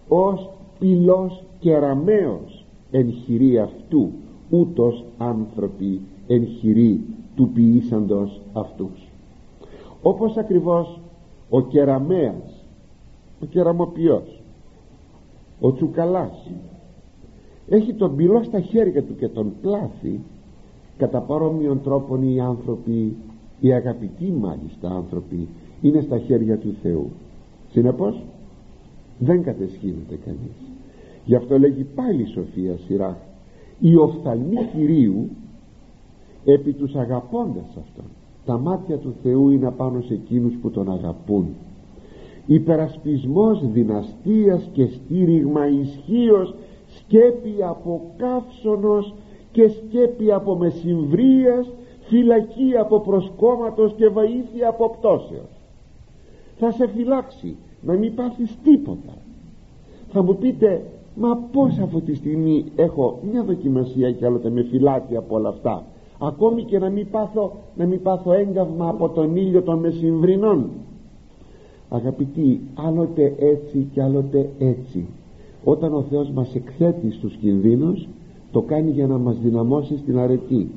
[0.07, 4.11] ως πυλός κεραμαίος εν χειρή αυτού
[4.49, 7.01] ούτως άνθρωποι εν χειρή
[7.35, 9.07] του ποιήσαντος αυτούς
[10.01, 10.99] όπως ακριβώς
[11.49, 12.65] ο κεραμέας
[13.41, 14.41] ο κεραμοποιός
[15.59, 16.51] ο τσουκαλάς
[17.69, 20.19] έχει τον πυλό στα χέρια του και τον πλάθει
[20.97, 23.15] κατά παρόμοιον τρόπον οι άνθρωποι
[23.59, 25.47] οι αγαπητοί μάλιστα άνθρωποι
[25.81, 27.09] είναι στα χέρια του Θεού.
[27.71, 28.23] Συνεπώς
[29.19, 30.71] δεν κατεσχύνεται κανείς.
[31.25, 33.17] Γι' αυτό λέγει πάλι η Σοφία σειρά
[33.79, 35.29] η οφθαλμή Κυρίου
[36.45, 38.05] επί τους αγαπώντας αυτόν.
[38.45, 41.45] Τα μάτια του Θεού είναι απάνω σε εκείνους που τον αγαπούν.
[42.45, 46.55] Υπερασπισμός δυναστείας και στήριγμα ισχύως
[46.87, 49.13] σκέπη από καύσωνος
[49.53, 51.67] και σκέπη από μεσημβρίας
[52.01, 55.49] φυλακή από προσκόμματος και βοήθεια από πτώσεως.
[56.59, 59.13] Θα σε φυλάξει να μην πάθεις τίποτα.
[60.11, 60.81] Θα μου πείτε
[61.15, 65.83] μα πως αυτή τη στιγμή έχω μια δοκιμασία και άλλοτε με φυλάκι από όλα αυτά
[66.19, 70.69] ακόμη και να μην πάθω, να μην πάθω έγκαυμα από τον ήλιο των μεσημβρινών
[71.95, 75.05] αγαπητοί άλλοτε έτσι και άλλοτε έτσι.
[75.63, 78.07] Όταν ο Θεός μας εκθέτει στους κινδύνους
[78.53, 80.69] το κάνει για να μας δυναμώσει στην αρετή.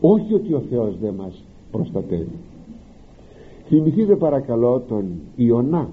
[0.00, 2.38] Όχι ότι ο Θεός δεν μας προστατεύει.
[3.68, 5.04] Θυμηθείτε παρακαλώ τον
[5.36, 5.88] Ιωνά.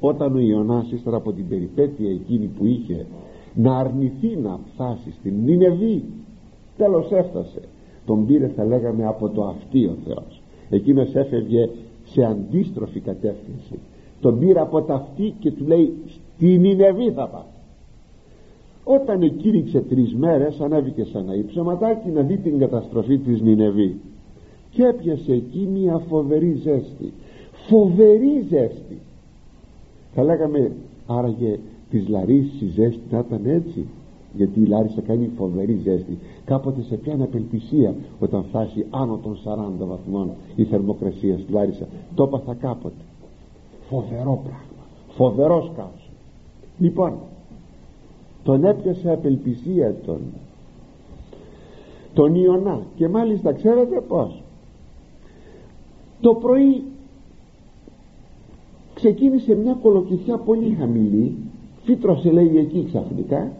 [0.00, 3.06] Όταν ο Ιωνάς ύστερα από την περιπέτεια εκείνη που είχε
[3.54, 6.02] να αρνηθεί να φτάσει στην Νινεβή
[6.76, 7.60] τέλος έφτασε.
[8.06, 10.42] Τον πήρε θα λέγαμε από το αυτί ο Θεός.
[10.70, 11.68] Εκείνος έφευγε
[12.04, 13.78] σε αντίστροφη κατεύθυνση.
[14.20, 17.51] Τον πήρε από τα αυτή και του λέει στην Νινεβή θα πας
[18.84, 23.96] όταν εκήρυξε τρεις μέρες ανέβηκε σαν ένα ύψωματάκι να δει την καταστροφή της Νινεβή
[24.70, 27.12] και έπιασε εκεί μια φοβερή ζέστη.
[27.68, 28.98] Φοβερή ζέστη!
[30.14, 30.72] Θα λέγαμε
[31.06, 31.58] άραγε
[31.90, 33.86] της Λαρίσης η ζέστη να ήταν έτσι
[34.34, 36.18] γιατί η Λάρισα κάνει φοβερή ζέστη.
[36.44, 39.38] Κάποτε σε πιάνει απελπισία όταν φτάσει άνω των
[39.82, 43.02] 40 βαθμών η θερμοκρασία στη Λάρισα το έπαθα κάποτε.
[43.88, 44.84] Φοβερό πράγμα.
[45.08, 46.10] Φοβερός κάος
[46.78, 47.12] λοιπόν
[48.42, 50.20] τον έπιασε απελπισία τον
[52.14, 52.80] τον Ιωνά.
[52.96, 54.42] Και μάλιστα ξέρετε πως
[56.20, 56.82] το πρωί
[58.94, 61.36] ξεκίνησε μια κολοκυθιά πολύ χαμηλή
[61.84, 63.52] φύτρωσε λέει εκεί ξαφνικά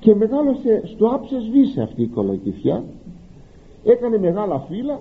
[0.00, 2.84] και μεγάλωσε στο άψε σβήσε αυτή η κολοκυθιά
[3.84, 5.00] έκανε μεγάλα φύλλα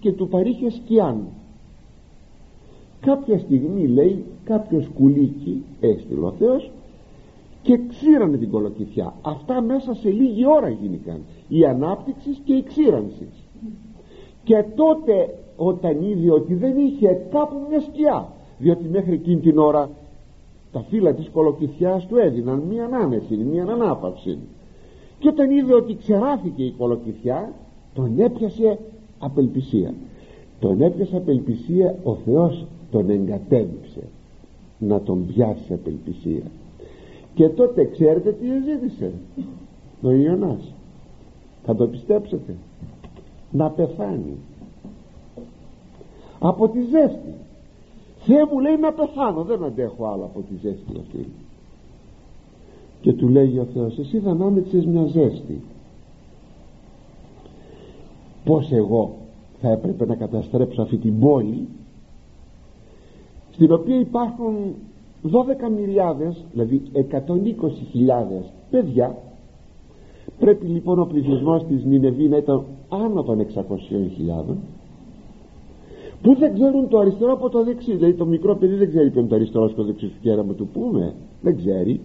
[0.00, 1.24] και του παρήχε σκιάν.
[3.00, 6.70] Κάποια στιγμή λέει κάποιος κουλίκι έστειλε ο Θεός
[7.64, 9.14] και ξύρανε την κολοκυθιά.
[9.22, 11.20] Αυτά μέσα σε λίγη ώρα γίνηκαν.
[11.48, 13.28] Η ανάπτυξη και η ξύρανση.
[14.44, 19.90] Και τότε όταν είδε ότι δεν είχε κάπου μια σκιά διότι μέχρι εκείνη την ώρα
[20.72, 24.38] τα φύλλα της κολοκυθιάς του έδιναν μια άνεση, μια ανάπαυση.
[25.18, 27.52] Και όταν είδε ότι ξεράθηκε η κολοκυθιά
[27.94, 28.78] τον έπιασε
[29.18, 29.94] απελπισία.
[30.60, 34.02] Τον έπιασε απελπισία ο Θεός τον εγκατέλειψε.
[34.78, 36.42] Να τον πιάσει απελπισία
[37.34, 39.12] και τότε ξέρετε τι ζήτησε.
[40.02, 40.72] Ο Ιωνάς.
[41.64, 42.56] Θα το πιστέψετε.
[43.50, 44.36] Να πεθάνει.
[46.38, 47.34] Από τη ζέστη.
[48.18, 49.42] Θεέ μου λέει να πεθάνω.
[49.42, 51.26] Δεν αντέχω άλλο από τη ζέστη αυτή
[53.04, 55.60] και του λέει ο Θεός εσύ δεν άνοιξες μια ζέστη
[58.44, 59.16] πως εγώ
[59.60, 61.68] θα έπρεπε να καταστρέψω αυτή την πόλη
[63.50, 64.74] στην οποία υπάρχουν
[65.24, 69.18] 12 μιλιάδες δηλαδή 120.000 παιδιά.
[70.38, 73.46] Πρέπει λοιπόν ο πληθυσμός της Νινεβή να ήταν άνω των
[74.48, 74.54] 600.000
[76.22, 79.20] που δεν ξέρουν το αριστερό από το δεξί δηλαδή το μικρό παιδί δεν ξέρει ποιο
[79.20, 81.14] είναι το αριστερό και το δεξί του κέραμα του πούμε.
[81.40, 82.00] Δεν ξέρει.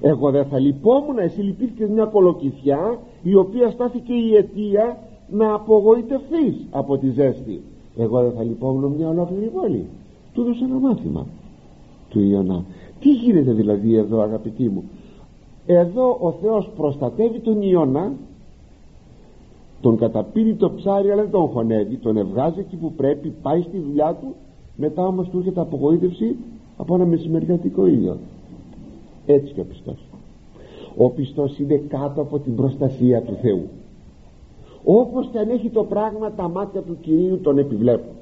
[0.00, 4.98] Εγώ δεν θα λυπόμουν εσύ λυπήθηκες μια κολοκυθιά η οποία στάθηκε η αιτία
[5.30, 7.62] να απογοητευτείς από τη ζέστη.
[7.96, 9.84] Εγώ δεν θα λυπόμουν μια ολόκληρη πόλη.
[10.32, 11.26] Του έδωσε ένα μάθημα
[12.16, 12.64] του Ιωνά.
[13.00, 14.84] Τι γίνεται δηλαδή εδώ αγαπητοί μου;
[15.66, 18.12] Εδώ ο Θεός προστατεύει τον Ιωνά
[19.80, 23.78] τον καταπίνει το ψάρι αλλά δεν τον χωνεύει τον ευγάζει εκεί που πρέπει πάει στη
[23.78, 24.34] δουλειά του
[24.76, 26.36] μετά όμως του έρχεται απογοήτευση
[26.76, 28.16] από ένα μεσημεριατικό ήλιο.
[29.26, 29.98] Έτσι και ο πιστός.
[30.96, 33.68] Ο πιστός είναι κάτω από την προστασία του Θεού.
[34.84, 38.14] Όπως και αν έχει το πράγμα τα μάτια του Κυρίου τον επιβλέπουν.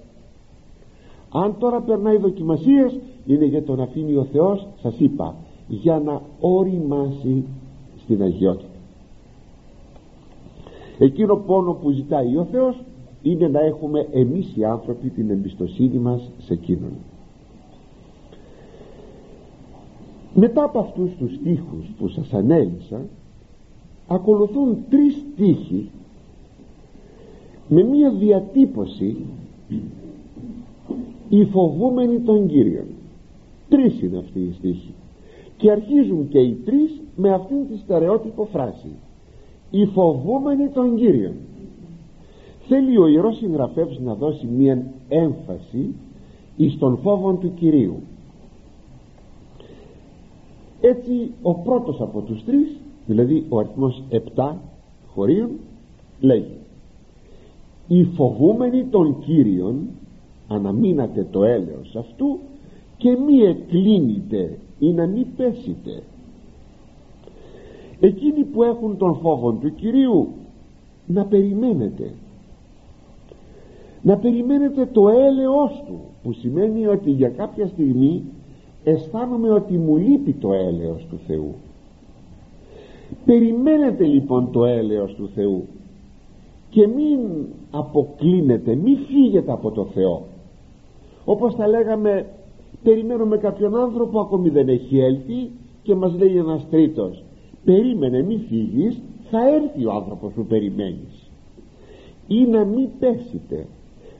[1.33, 5.35] Αν τώρα περνάει δοκιμασίες είναι για τον αφήνει ο Θεός σας είπα
[5.69, 7.45] για να οριμάσει
[8.03, 8.69] στην αγιότητα.
[10.99, 12.83] Εκείνο πόνο που ζητάει ο Θεός
[13.23, 16.93] είναι να έχουμε εμείς οι άνθρωποι την εμπιστοσύνη μας σε εκείνον.
[20.35, 23.01] Μετά από αυτούς τους στίχους που σας ανέλησα
[24.09, 25.91] ακολουθούν τρεις στίχοι
[27.69, 29.17] με μία διατύπωση
[31.29, 32.87] οι φοβούμενοι των Κύριων
[33.69, 34.95] τρεις είναι αυτοί οι στίχοι.
[35.57, 38.91] Και αρχίζουν και οι τρεις με αυτήν τη στερεότυπο φράση.
[39.71, 41.35] Οι φοβούμενοι των Κύριων
[42.69, 45.95] θέλει ο Ιερός Συγγραφεύς να δώσει μία έμφαση
[46.57, 47.97] εις τον φόβο του Κυρίου.
[50.81, 54.03] Έτσι ο πρώτος από τους τρεις δηλαδή ο αριθμός
[54.37, 54.53] 7
[55.15, 55.51] χωρίων
[56.21, 56.57] λέγει
[57.89, 59.89] οι φοβούμενοι των Κύριων
[60.49, 62.39] αναμείνατε το έλεος αυτού
[62.97, 66.03] και μη εκλίνετε ή να μη πέσετε.
[68.01, 70.29] Εκείνοι που έχουν τον φόβο του Κυρίου
[71.07, 72.11] να περιμένετε.
[74.03, 78.23] Να περιμένετε το έλεος του που σημαίνει ότι για κάποια στιγμή
[78.85, 81.55] αισθάνομαι ότι μου λείπει το έλεος του Θεού.
[83.25, 85.65] Περιμένετε λοιπόν το έλεος του Θεού
[86.71, 87.19] και μην
[87.71, 90.23] αποκλίνετε μην φύγετε από το Θεό.
[91.25, 92.27] Όπως τα λέγαμε
[92.85, 95.51] περιμένουμε κάποιον άνθρωπο ακόμη δεν έχει έλθει
[95.83, 97.25] και μας λέει ένας τρίτος
[97.65, 101.31] περίμενε μην φύγεις θα έρθει ο άνθρωπος που περιμένεις
[102.27, 103.67] ή να μην πέσετε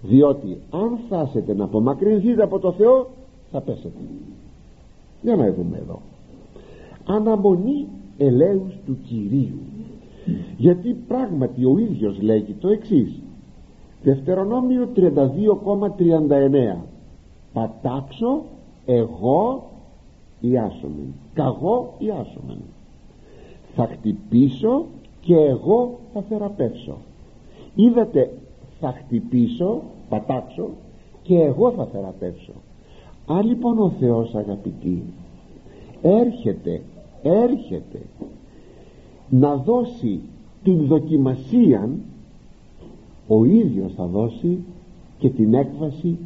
[0.03, 3.07] διότι αν φτάσετε να απομακρυνθείτε από το Θεό
[3.51, 4.01] θα πέσετε.
[5.23, 6.01] Για να δούμε εδώ.
[7.07, 7.87] Αναμονή
[8.19, 9.59] ελέους του Κυρίου.
[10.57, 13.21] Γιατί πράγματι ο ίδιος λέγει το εξής.
[14.03, 16.77] Δευτερονόμιο 32,39
[17.53, 18.43] πατάξω
[18.87, 19.71] εγώ
[20.41, 22.63] ιάσομεν καγώ ιάσομεν
[23.75, 24.85] θα χτυπήσω
[25.21, 26.97] και εγώ θα θεραπεύσω.
[27.75, 28.31] Είδατε
[28.81, 30.69] θα χτυπήσω πατάξω
[31.23, 32.53] και εγώ θα θεραπεύσω.
[33.27, 35.03] Αν λοιπόν ο Θεός αγαπητοί
[36.03, 36.83] έρχεται
[37.23, 38.01] έρχεται
[39.31, 40.21] να δώσει
[40.63, 41.89] την δοκιμασία
[43.29, 44.59] ο ίδιος θα δώσει
[45.19, 46.19] και την έκβαση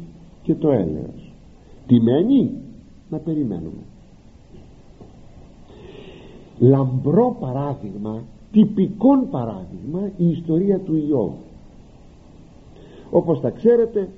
[0.43, 1.18] και το έλεος
[1.89, 2.51] τι μένει
[3.09, 3.83] να περιμένουμε.
[6.59, 11.31] Λαμπρό παράδειγμα τυπικόν παράδειγμα η ιστορία του Ιώβ.
[13.11, 14.09] Όπως τα ξέρετε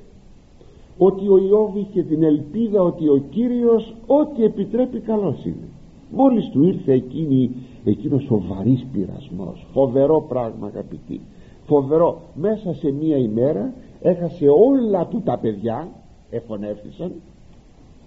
[0.98, 5.68] ότι ο Ιώβ είχε την ελπίδα ότι ο Κύριος ό,τι επιτρέπει καλός είναι.
[6.12, 7.52] Μόλις του ήρθε εκείνη,
[7.84, 11.22] εκείνος ο βαρύς πειρασμός φοβερό πράγμα αγαπητοί.
[11.66, 12.22] Φοβερό.
[12.36, 15.88] Μέσα σε μία ημέρα έχασε όλα του τα παιδιά
[16.30, 17.12] εφωνεύτησαν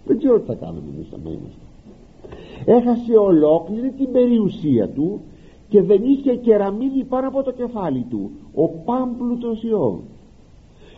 [0.06, 1.64] δεν ξέρω τι θα κάνουμε εμείς θα είμαστε
[2.64, 5.20] έχασε ολόκληρη την περιουσία του
[5.68, 8.30] και δεν είχε κεραμίδι πάνω από το κεφάλι του.
[8.54, 9.98] Ο πάμπλουτος Ιώβ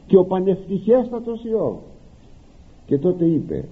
[0.06, 1.76] και ο πανευτυχέστατος Ιώβ.
[2.86, 3.64] Και τότε είπε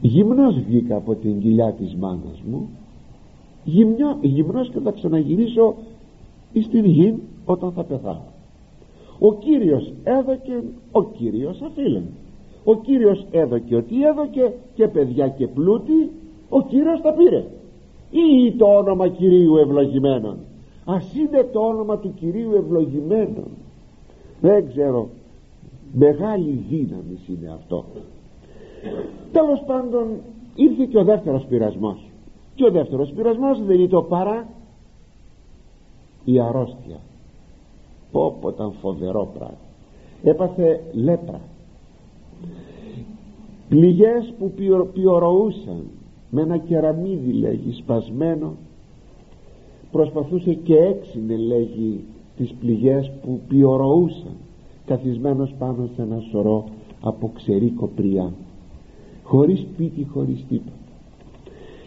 [0.00, 2.68] γυμνός βγήκα από την κοιλιά της μάνας μου.
[3.64, 5.74] Γυμνό, γυμνός και θα ξαναγυρίσω
[6.62, 8.24] στην γη όταν θα πεθάνω.
[9.18, 12.04] Ο Κύριος έδωκε ο Κύριος αφήλεν
[12.68, 16.10] ο Κύριος έδωκε ότι έδωκε και παιδιά και πλούτη
[16.48, 17.44] ο Κύριος τα πήρε.
[18.10, 20.36] Ή το όνομα Κυρίου ευλογημένων.
[20.84, 23.48] Ας είναι το όνομα του Κυρίου ευλογημένων.
[24.40, 25.08] Δεν ξέρω.
[25.92, 27.84] Μεγάλη δύναμη είναι αυτό.
[29.32, 30.06] Τέλος πάντων
[30.54, 32.10] ήρθε και ο δεύτερος πειρασμός.
[32.54, 34.48] Και ο δεύτερος πειρασμός δεν είναι το παρά
[36.24, 36.96] η αρρώστια.
[38.12, 39.56] Πω πω ήταν φοβερό πράγμα.
[40.22, 41.40] Έπαθε λέπρα
[43.68, 44.52] πληγές που
[44.92, 45.82] πιορωούσαν
[46.30, 48.56] με ένα κεραμίδι λέγει σπασμένο
[49.90, 52.04] προσπαθούσε και έξινε λέγει
[52.36, 54.36] τις πληγές που πιορωούσαν
[54.86, 56.64] καθισμένος πάνω σε ένα σωρό
[57.00, 58.32] από ξερή κοπριά
[59.22, 60.76] χωρίς σπίτι χωρίς τίποτα.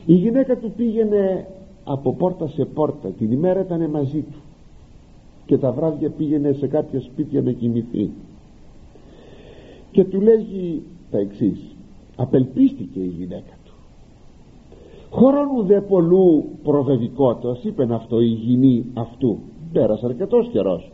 [0.05, 1.47] Η γυναίκα του πήγαινε
[1.83, 4.39] από πόρτα σε πόρτα την ημέρα ήταν μαζί του
[5.45, 8.09] και τα βράδια πήγαινε σε κάποια σπίτια να κοιμηθεί
[9.91, 11.75] και του λέγει τα εξής.
[12.15, 13.73] Απελπίστηκε η γυναίκα του.
[15.11, 19.39] Χρόνου δε πολλού προβεβικότος είπεν αυτό η γυνή αυτού.
[19.73, 20.91] Πέρασε αρκετός καιρός.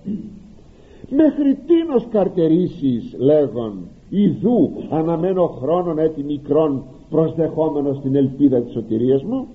[1.09, 3.73] Μέχρι τίνος καρτερήσεις λέγον
[4.09, 9.47] ιδού αναμένω χρόνων έτη μικρών προσδεχόμενος την ελπίδα της σωτηρίας μου.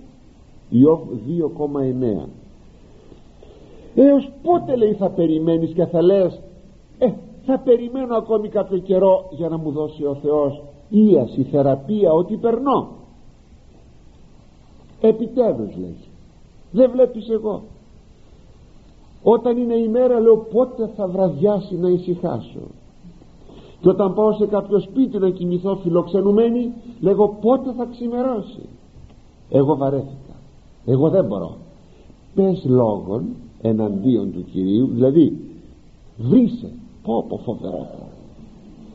[0.71, 2.29] Ιώβ 2,9
[3.95, 6.41] έως πότε λέει θα περιμένεις και θα λες
[6.99, 7.07] ε,
[7.45, 12.89] θα περιμένω ακόμη κάποιο καιρό για να μου δώσει ο Θεός ίαση, θεραπεία, ό,τι περνώ.
[15.01, 15.97] Επιτέλους λέει
[16.71, 17.63] δεν βλέπεις εγώ.
[19.23, 22.61] Όταν είναι η μέρα λέω πότε θα βραδιάσει να ησυχάσω.
[23.81, 28.69] Και όταν πάω σε κάποιο σπίτι να κοιμηθώ φιλοξενουμένη λέγω πότε θα ξημερώσει.
[29.51, 30.35] Εγώ βαρέθηκα.
[30.85, 31.57] Εγώ δεν μπορώ.
[32.35, 33.25] Πες λόγων
[33.63, 35.39] εναντίον του Κυρίου δηλαδή
[36.17, 37.87] βρίσε πω πω φοβερό.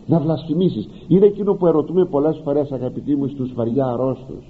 [0.07, 0.89] Να βλασφημίσεις.
[1.07, 4.43] Είναι εκείνο που ερωτούμε πολλές φορές αγαπητοί μου στους βαριά αρρώστους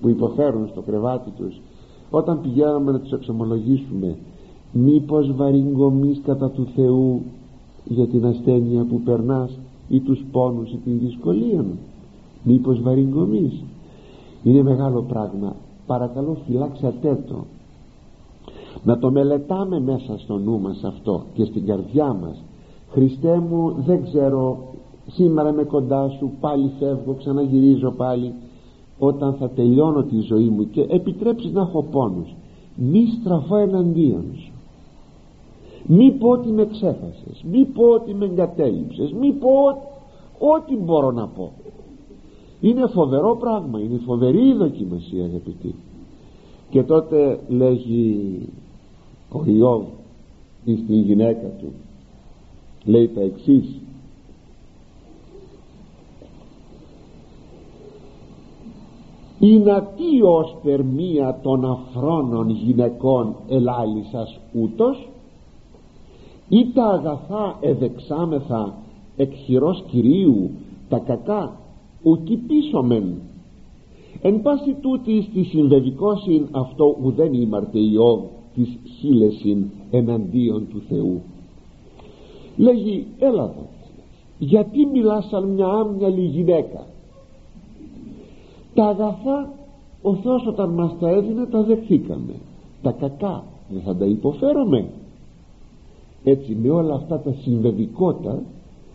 [0.00, 1.60] που υποφέρουν στο κρεβάτι τους
[2.10, 4.16] όταν πηγαίνουμε να τους εξομολογήσουμε
[4.72, 7.22] μήπως βαρύγκομείς κατά του Θεού
[7.84, 11.64] για την ασθένεια που περνάς ή τους πόνους ή την δυσκολία
[12.42, 13.62] μήπως βαρύγκομείς
[14.42, 15.56] είναι μεγάλο πράγμα.
[15.86, 17.44] Παρακαλώ φυλάξατε το.
[18.84, 22.42] Να το μελετάμε μέσα στο νου μας αυτό και στην καρδιά μας
[22.90, 24.58] Χριστέ μου δεν ξέρω.
[25.10, 28.34] Σήμερα είμαι κοντά σου πάλι φεύγω ξαναγυρίζω πάλι
[28.98, 32.34] όταν θα τελειώνω τη ζωή μου και επιτρέψεις να έχω πόνους.
[32.74, 34.52] Μη στραφώ εναντίον σου.
[35.86, 39.50] Μη πω ότι με ξέχασες μη πω ότι με εγκατέλειψες μη πω
[40.38, 41.52] ό,τι μπορώ να πω.
[42.60, 45.74] Είναι φοβερό πράγμα είναι φοβερή η δοκιμασία αγαπητοί.
[46.70, 48.38] Και τότε λέγει
[49.32, 49.82] ο Ιώβ
[50.64, 51.72] στην γυναίκα του
[52.88, 53.80] λέει τα εξής.
[59.96, 65.08] Τι ως περμία των αφρόνων γυναικών ελάλησας ούτως
[66.48, 68.74] ή τα αγαθά εδεξάμεθα
[69.16, 70.50] εκ χειρός Κυρίου
[70.88, 71.56] τα κακά
[72.02, 73.14] ουκι πίσω μεν
[74.22, 78.20] εν πάση τούτη στη συμβεβικόσιν αυτό ουδέν ήμαρτε Ιώβ
[78.54, 81.20] της χίλεσιν εναντίον του Θεού
[82.58, 83.66] λέγει έλα εδώ
[84.38, 86.86] γιατί μιλάς σαν μια άμυαλη γυναίκα;
[88.74, 89.52] Τα αγαθά
[90.02, 92.34] ο Θεός όταν μας τα έδινε τα δεχθήκαμε
[92.82, 94.90] τα κακά δεν θα τα υποφέρουμε
[96.24, 98.42] έτσι με όλα αυτά τα συμβεβικότα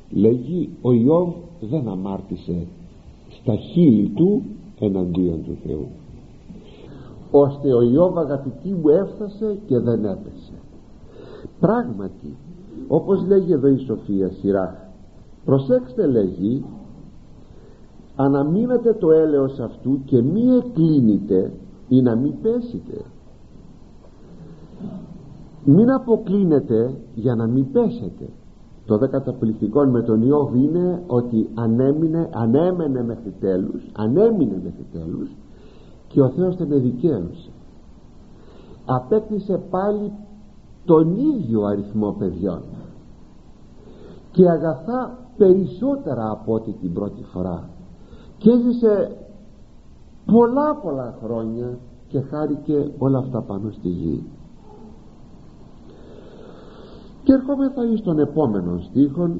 [0.09, 1.29] λέγει ο Ιώβ
[1.61, 2.67] δεν αμάρτησε
[3.41, 4.43] στα χείλη του
[4.79, 5.87] εναντίον του Θεού
[7.31, 10.53] ώστε ο Ιώβ αγαπητή μου έφτασε και δεν έπεσε
[11.59, 12.35] πράγματι
[12.87, 14.91] όπως λέγει εδώ η Σοφία Σειρά
[15.45, 16.65] προσέξτε λέγει
[18.15, 21.51] αναμείνετε το έλεος αυτού και μη εκλίνετε
[21.87, 23.05] ή να μην πέσετε
[25.63, 28.29] μην αποκλίνετε για να μην πέσετε
[28.85, 35.29] το δε καταπληκτικό με τον Ιώβ είναι ότι ανέμεινε, ανέμενε μέχρι τέλους ανέμεινε μέχρι τέλους
[36.07, 37.49] και ο Θεός τον εδικαίωσε
[38.85, 40.11] απέκτησε πάλι
[40.85, 42.61] τον ίδιο αριθμό παιδιών.
[44.31, 47.69] Και αγαθά περισσότερα από ό,τι την πρώτη φορά.
[48.37, 49.17] Και έζησε
[50.25, 54.23] πολλά πολλά χρόνια και χάρηκε όλα αυτά πάνω στη γη.
[57.23, 59.39] Και ερχόμεθα εις τον επόμενο στίχον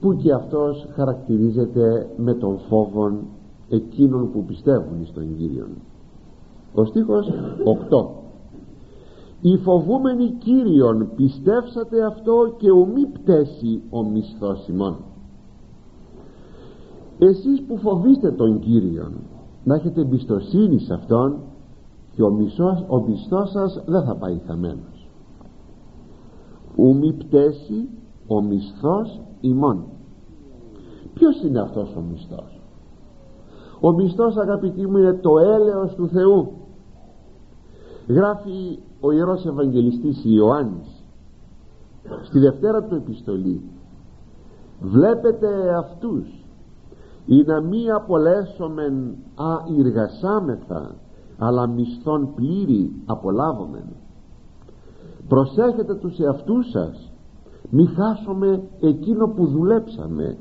[0.00, 3.12] που και αυτός χαρακτηρίζεται με τον φόβο
[3.68, 5.68] εκείνων που πιστεύουν στον Κύριον.
[6.74, 7.32] Ο στίχος
[7.90, 8.27] 8
[9.40, 14.96] «Οι φοβούμενοι Κύριον πιστεύσατε αυτό και ουμή πτέσει ο μισθός ημών»
[17.18, 19.12] εσείς που φοβείστε τον Κύριον
[19.64, 21.38] να έχετε εμπιστοσύνη σε Αυτόν
[22.14, 25.08] και ο, μισός, ο μισθός σας δεν θα πάει χαμένος.
[26.76, 27.88] Ουμή πτέσει
[28.26, 29.84] ο μισθός ημών.
[31.14, 32.60] Ποιος είναι αυτός ο μισθός;
[33.80, 36.52] Ο μισθός αγαπητοί μου είναι το έλεος του Θεού.
[38.08, 41.04] Γράφει ο Ιερός Ευαγγελιστής Ιωάννης
[42.22, 43.62] στη Δευτέρα του επιστολή
[44.80, 46.44] βλέπετε αυτούς
[47.26, 50.94] ή να μη απολέσομεν αηργασάμεθα
[51.38, 53.84] αλλά μισθών πλήρη απολάβομεν.
[55.28, 57.12] Προσέχετε τους εαυτούς σας
[57.70, 60.36] μη χάσουμε εκείνο που δουλέψαμε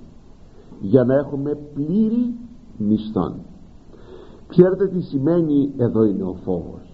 [0.79, 2.35] για να έχουμε πλήρη
[2.77, 3.33] μισθών
[4.47, 6.86] ξέρετε τι σημαίνει εδώ είναι ο φόβος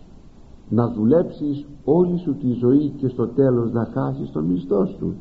[0.74, 5.14] να δουλέψεις όλη σου τη ζωή και στο τέλος να χάσεις το μισθός σου.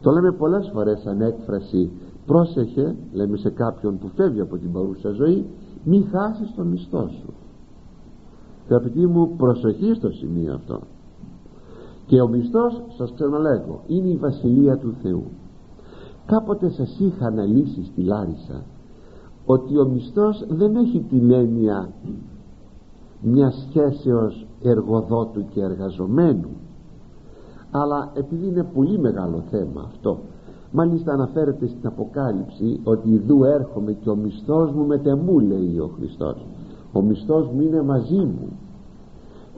[0.00, 1.90] Το λέμε πολλές φορές σαν έκφραση.
[2.26, 5.46] Πρόσεχε λέμε σε κάποιον που φεύγει από την παρούσα ζωή
[5.84, 7.32] μη χάσεις το μισθό σου.
[8.68, 10.80] Αγαπητοί μου προσοχή στο σημείο αυτό.
[12.06, 15.24] Και ο μισθός σας ξαναλέγω είναι η βασιλεία του Θεού.
[16.26, 18.64] Κάποτε σας είχα αναλύσει στη Λάρισα
[19.44, 21.92] ότι ο μισθός δεν έχει την έννοια
[23.20, 26.48] μιας σχέσεως εργοδότου και εργαζομένου.
[27.70, 30.18] Αλλά επειδή είναι πολύ μεγάλο θέμα αυτό
[30.72, 36.46] μάλιστα αναφέρεται στην Αποκάλυψη ότι ιδού έρχομαι και ο μισθός μου μετεμού λέει ο Χριστός.
[36.92, 38.48] Ο μισθός μου είναι μαζί μου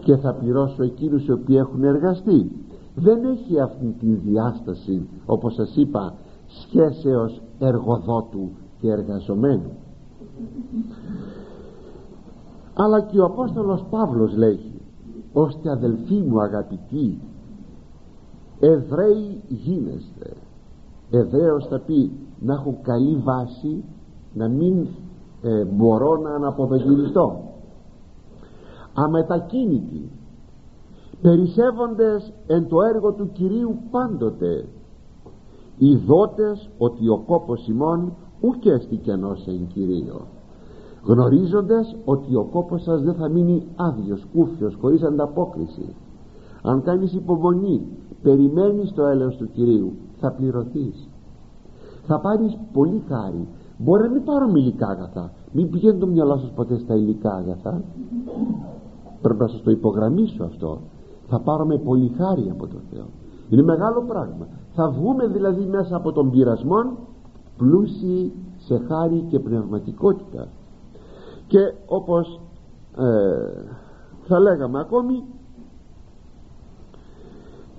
[0.01, 2.51] και θα πληρώσω εκείνους οι οποίοι έχουν εργαστεί
[2.95, 6.14] δεν έχει αυτή τη διάσταση όπως σας είπα
[6.47, 9.71] σχέσεως εργοδότου και εργαζομένου.
[12.75, 14.73] Αλλά και ο Απόστολος Παύλος λέγει
[15.35, 17.21] ώστε αδελφοί μου αγαπητοί
[18.61, 20.33] Εβραίοι γίνεστε.
[21.11, 23.85] Εβραίος θα πει να έχω καλή βάση
[24.33, 24.87] να μην
[25.43, 27.43] ε, μπορώ να αναποδογυριστώ.
[28.95, 30.11] Αμετακίνητοι
[31.23, 34.65] περισσεύοντες εν το έργο του Κυρίου πάντοτε.
[35.79, 40.27] Οι δότες ότι ο κόπος ημών ούκ έστι κενός εν Κυρίω
[41.05, 45.94] γνωρίζοντας ότι ο κόπος σας δεν θα μείνει άδειος, κούφιος, χωρίς ανταπόκριση.
[46.63, 47.87] Αν κάνεις υπομονή
[48.23, 51.09] περιμένεις το έλεος του Κυρίου θα πληρωθείς
[52.07, 53.48] θα πάρεις πολύ χάρη.
[53.79, 55.31] Μπορεί να μην πάρουμε υλικά αγαθά.
[55.52, 57.83] Μην πηγαίνει το μυαλό σας ποτέ στα υλικά αγαθά.
[59.23, 60.79] Πρέπει να σας το υπογραμμίσω αυτό.
[61.29, 63.07] Θα πάρουμε πολύ χάρη από τον Θεό.
[63.48, 64.46] Είναι μεγάλο πράγμα.
[64.75, 66.96] Θα βγούμε δηλαδή μέσα από τον πειρασμό
[67.57, 70.48] πλούσιοι σε χάρη και πνευματικότητα
[71.55, 72.40] και όπως
[72.98, 73.63] ε,
[74.27, 75.25] θα λέγαμε ακόμη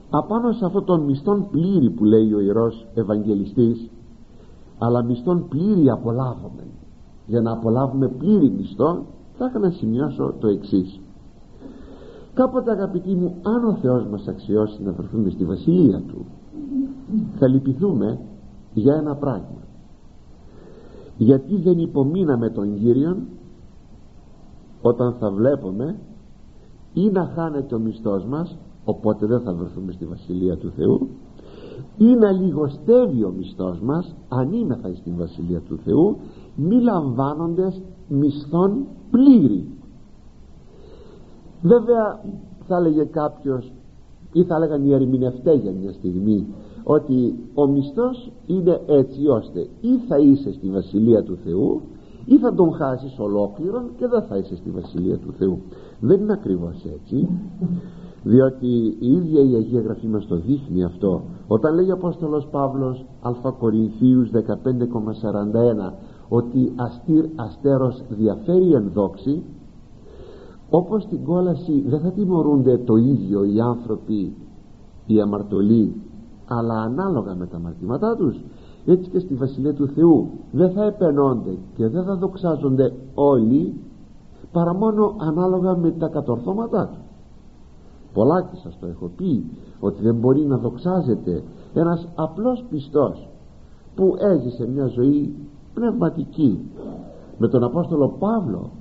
[0.09, 3.89] απάνω σε αυτόν τον μισθόν πλήρη που λέει ο Ιερός Ευαγγελιστής
[4.77, 6.63] αλλά μισθόν πλήρη απολάβουμε
[7.25, 9.05] για να απολάβουμε πλήρη μισθό
[9.37, 10.99] θα είχα να σημειώσω το εξής.
[12.33, 16.25] Κάποτε αγαπητοί μου αν ο Θεός μας αξιώσει να βρεθούμε στη Βασιλεία Του
[17.37, 18.19] θα λυπηθούμε
[18.73, 19.63] για ένα πράγμα.
[21.17, 23.17] Γιατί δεν υπομείναμε τον Κύριον
[24.87, 25.95] όταν θα βλέπουμε
[26.93, 31.09] ή να χάνεται ο μισθός μας οπότε δεν θα βρεθούμε στη Βασιλεία του Θεού
[31.97, 36.17] ή να λιγοστεύει ο μισθός μας αν θα στην Βασιλεία του Θεού
[36.55, 39.67] μη λαμβάνοντες μισθών πλήρη.
[41.61, 42.23] Βέβαια
[42.67, 43.71] θα έλεγε κάποιος
[44.33, 46.47] ή θα έλεγαν οι ερμηνευτές για μια στιγμή
[46.83, 51.81] ότι ο μισθός είναι έτσι ώστε ή θα είσαι στη Βασιλεία του Θεού
[52.25, 55.61] ή θα τον χάσεις ολόκληρον και δεν θα είσαι στη Βασιλεία του Θεού.
[55.99, 57.27] Δεν είναι ακριβώς έτσι.
[58.23, 61.21] Διότι η ίδια η Αγία Γραφή μας το δείχνει αυτό.
[61.47, 65.93] Όταν λέει ο Απόστολος Παύλος Α Κορινθίους 15,41
[66.29, 69.43] ότι αστήρ αστέρος διαφέρει εν δόξη
[70.69, 74.35] όπως στην κόλαση δεν θα τιμωρούνται το ίδιο οι άνθρωποι
[75.05, 76.01] οι αμαρτωλοί
[76.47, 78.43] αλλά ανάλογα με τα αμαρτήματά τους
[78.85, 80.29] έτσι και στη Βασιλεία του Θεού.
[80.51, 83.73] Δεν θα επενώνται και δεν θα δοξάζονται όλοι
[84.51, 86.99] παρά μόνο ανάλογα με τα κατορθώματά του.
[88.13, 93.29] Πολλά και σας το έχω πει ότι δεν μπορεί να δοξάζεται ένας απλός πιστός
[93.95, 95.35] που έζησε μια ζωή
[95.73, 96.59] πνευματική
[97.37, 98.71] με τον Απόστολο Παύλο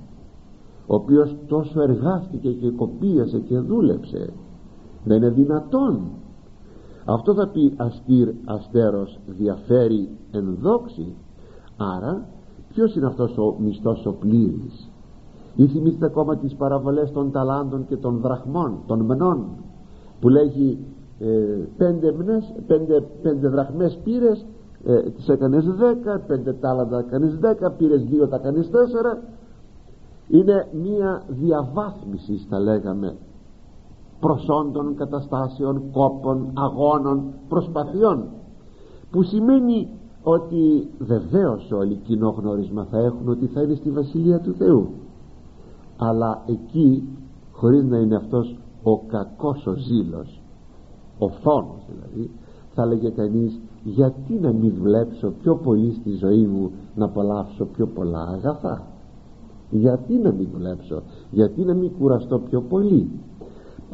[0.87, 4.33] ο οποίος τόσο εργάστηκε και κοπίασε και δούλεψε
[5.03, 6.01] δεν είναι δυνατόν
[7.05, 11.15] αυτό θα πει αστήρ αστέρος διαφέρει εν δόξη
[11.77, 12.27] άρα
[12.67, 14.91] ποιος είναι αυτός ο μισθός ο πλήρης;
[15.55, 19.47] Ή θυμίστε ακόμα τις παραβολές των ταλάντων και των δραχμών των μενών
[20.19, 20.77] που λέγει
[21.19, 21.27] ε,
[21.77, 24.45] πέντε, μνες, πέντε, πέντε δραχμές πήρες
[24.85, 29.21] ε, τις έκανες δέκα πέντε τάλαντα έκανες δέκα πήρες δύο τα κάνεις τέσσερα.
[30.27, 33.15] Είναι μία διαβάθμιση θα λέγαμε
[34.25, 38.23] προσόντων, καταστάσεων, κόπων, αγώνων, προσπαθειών
[39.11, 39.89] που σημαίνει
[40.23, 44.89] ότι βεβαίως όλοι κοινό γνώρισμα θα έχουν ότι θα είναι στη Βασιλεία του Θεού.
[45.97, 47.07] Αλλά εκεί
[47.51, 50.41] χωρίς να είναι αυτός ο κακός ο ζήλος
[51.19, 52.31] ο φθόνος δηλαδή
[52.73, 57.87] θα λέγε κανείς γιατί να μην βλέψω πιο πολύ στη ζωή μου να απολαύσω πιο
[57.87, 58.87] πολλά αγαθά;
[59.69, 61.01] Γιατί να μην δουλέψω
[61.31, 63.09] γιατί να μην κουραστώ πιο πολύ;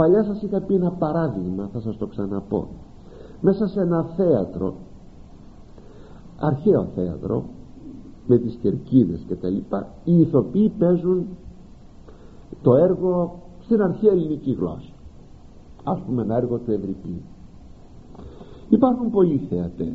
[0.01, 2.67] Παλιά σας είχα πει ένα παράδειγμα θα σας το ξαναπώ.
[3.41, 4.73] Μέσα σε ένα θέατρο
[6.39, 7.43] αρχαίο θέατρο
[8.27, 11.25] με τις κερκίδες και τα λοιπά οι ηθοποιοί παίζουν
[12.61, 14.93] το έργο στην αρχαία ελληνική γλώσσα.
[15.83, 17.21] Ας πούμε ένα έργο του Ευρυπή
[18.69, 19.93] υπάρχουν πολλοί θεατές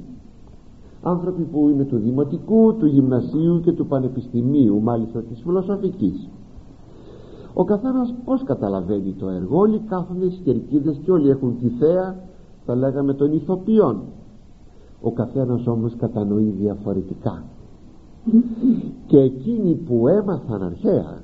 [1.02, 6.28] άνθρωποι που είναι του δημοτικού, του γυμνασίου και του πανεπιστημίου μάλιστα της φιλοσοφικής
[7.59, 9.59] ο καθένας πως καταλαβαίνει το έργο.
[9.59, 12.16] Όλοι κάθονται στις κερκίδες και όλοι έχουν τη θέα
[12.64, 14.02] θα λέγαμε των ηθοποιών.
[15.00, 17.42] Ο καθένας όμως κατανοεί διαφορετικά.
[19.07, 21.22] Και εκείνοι που έμαθαν αρχαία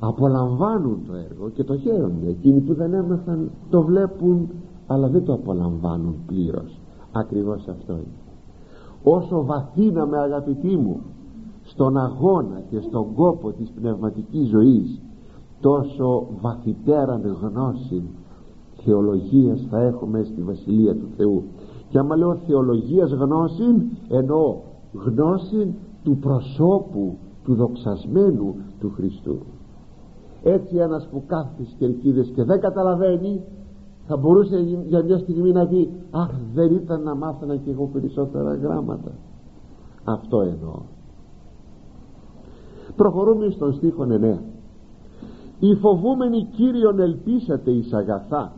[0.00, 2.28] απολαμβάνουν το έργο και το χαίρονται.
[2.28, 4.48] Εκείνοι που δεν έμαθαν το βλέπουν
[4.86, 6.80] αλλά δεν το απολαμβάνουν πλήρως.
[7.12, 8.20] Ακριβώς αυτό είναι.
[9.02, 11.00] Όσο βαθύναμε αγαπητοί μου
[11.72, 15.00] στον αγώνα και στον κόπο της πνευματικής ζωής
[15.60, 18.02] τόσο βαθυτέραν γνώση
[18.84, 21.42] θεολογίας θα έχουμε στη Βασιλεία του Θεού.
[21.88, 23.64] Και άμα λέω θεολογίας γνώση
[24.08, 24.56] εννοώ
[24.92, 29.38] γνώση του προσώπου του δοξασμένου του Χριστού.
[30.42, 33.42] Έτσι ένας που κάθεται στις κερκίδες και δεν καταλαβαίνει
[34.06, 38.54] θα μπορούσε για μια στιγμή να πει αχ δεν ήταν να μάθαινα και εγώ περισσότερα
[38.54, 39.12] γράμματα
[40.04, 40.80] αυτό εννοώ
[42.96, 44.38] προχωρούμε στον στίχο 9
[45.60, 48.52] οι φοβούμενοι Κύριον ελπίσατε εις αγαθά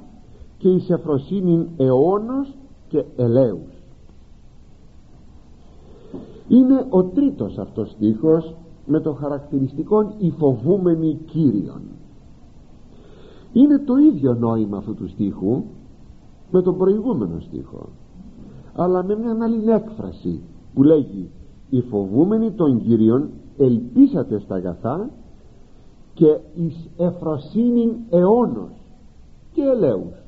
[0.59, 2.57] και εις εφροσύνην αιώνος
[2.89, 3.83] και ελέους
[6.49, 8.55] είναι ο τρίτος αυτός στίχος
[8.87, 11.81] με το χαρακτηριστικό οι φοβούμενοι Κύριον
[13.53, 15.63] είναι το ίδιο νόημα αυτού του στίχου
[16.51, 17.89] με τον προηγούμενο στίχο
[18.75, 20.41] αλλά με μια άλλη έκφραση
[20.75, 21.31] που λέγει
[21.71, 23.29] οι φοβούμενοι των Κύριων
[23.59, 25.11] ελπίσατε στα αγαθά
[26.15, 28.73] και εις εφροσύνην αιώνος
[29.53, 30.23] και ελέους.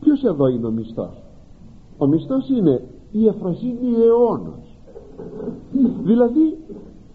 [0.00, 1.22] Ποιος εδώ είναι ο μισθός;
[1.98, 4.78] Ο μισθός είναι η εφροσύνη αιώνος.
[6.02, 6.58] Δηλαδή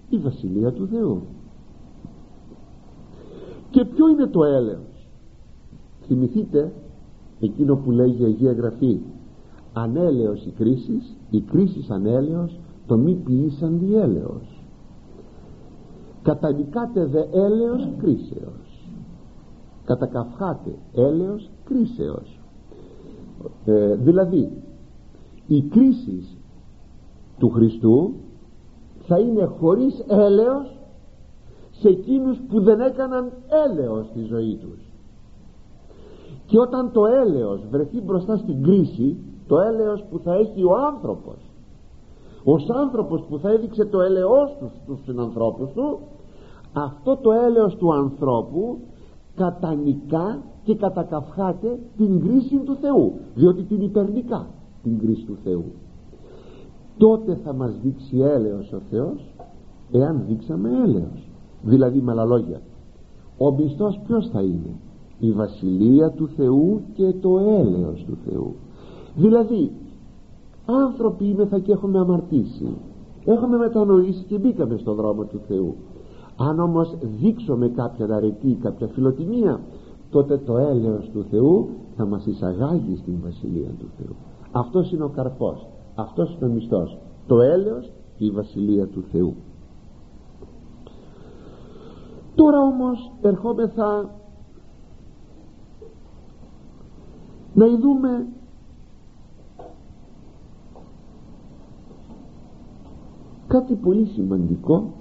[0.09, 1.21] η Βασιλεία του Θεού.
[3.69, 5.07] Και ποιο είναι το έλεος;
[6.07, 6.71] Θυμηθείτε
[7.39, 8.99] εκείνο που λέγει η Αγία Γραφή
[9.73, 14.55] ανέλεος η κρίσης η κρίσης ανέλεος το μη ποιήσαν διέλεος
[16.26, 18.89] καταδικάτε δε έλεος κρίσεως.
[19.86, 22.39] Κατακαυχάτε έλεος κρίσεως.
[23.65, 24.51] Ε, δηλαδή
[25.47, 26.38] η κρίση
[27.38, 28.13] του Χριστού
[29.07, 30.80] θα είναι χωρίς έλεος
[31.71, 33.32] σε εκείνους που δεν έκαναν
[33.67, 34.91] έλεος στη ζωή τους.
[36.45, 39.17] Και όταν το έλεος βρεθεί μπροστά στην κρίση
[39.47, 41.38] το έλεος που θα έχει ο άνθρωπος
[42.47, 45.99] ως άνθρωπος που θα έδειξε το έλεος του στους συνανθρώπους του
[46.76, 48.78] αυτό το έλεος του ανθρώπου
[49.36, 54.47] κατανικά και κατακαυχάται την κρίση του Θεού διότι την υπερνικά
[54.84, 55.63] την κρίση του Θεού.
[56.97, 59.34] Τότε θα μας δείξει έλεος ο Θεός
[59.91, 61.30] εάν δείξαμε έλεος.
[61.61, 62.61] Δηλαδή με άλλα λόγια
[63.38, 64.76] ο μισθός ποιος θα είναι;
[65.19, 68.55] Η βασιλεία του Θεού και το έλεος του Θεού.
[69.15, 69.71] Δηλαδή
[70.65, 72.78] άνθρωποι είμεθα και έχουμε αμαρτήσει.
[73.26, 75.76] Έχουμε μετανοήσει και μπήκαμε στον δρόμο του Θεού
[76.38, 79.59] αν όμως δείξουμε κάποια αρετή κάποια φιλοτιμία
[80.09, 84.15] τότε το έλεος του Θεού θα μας εισαγάγει στην βασιλεία του Θεού.
[84.51, 85.67] Αυτός είναι ο καρπός.
[85.95, 86.97] Αυτός είναι ο μισθός.
[87.27, 89.36] Το έλεος και η βασιλεία του Θεού.
[92.36, 94.09] Τώρα όμως ερχόμεθα
[97.53, 98.27] να ειδούμε
[103.47, 104.93] κάτι πολύ σημαντικό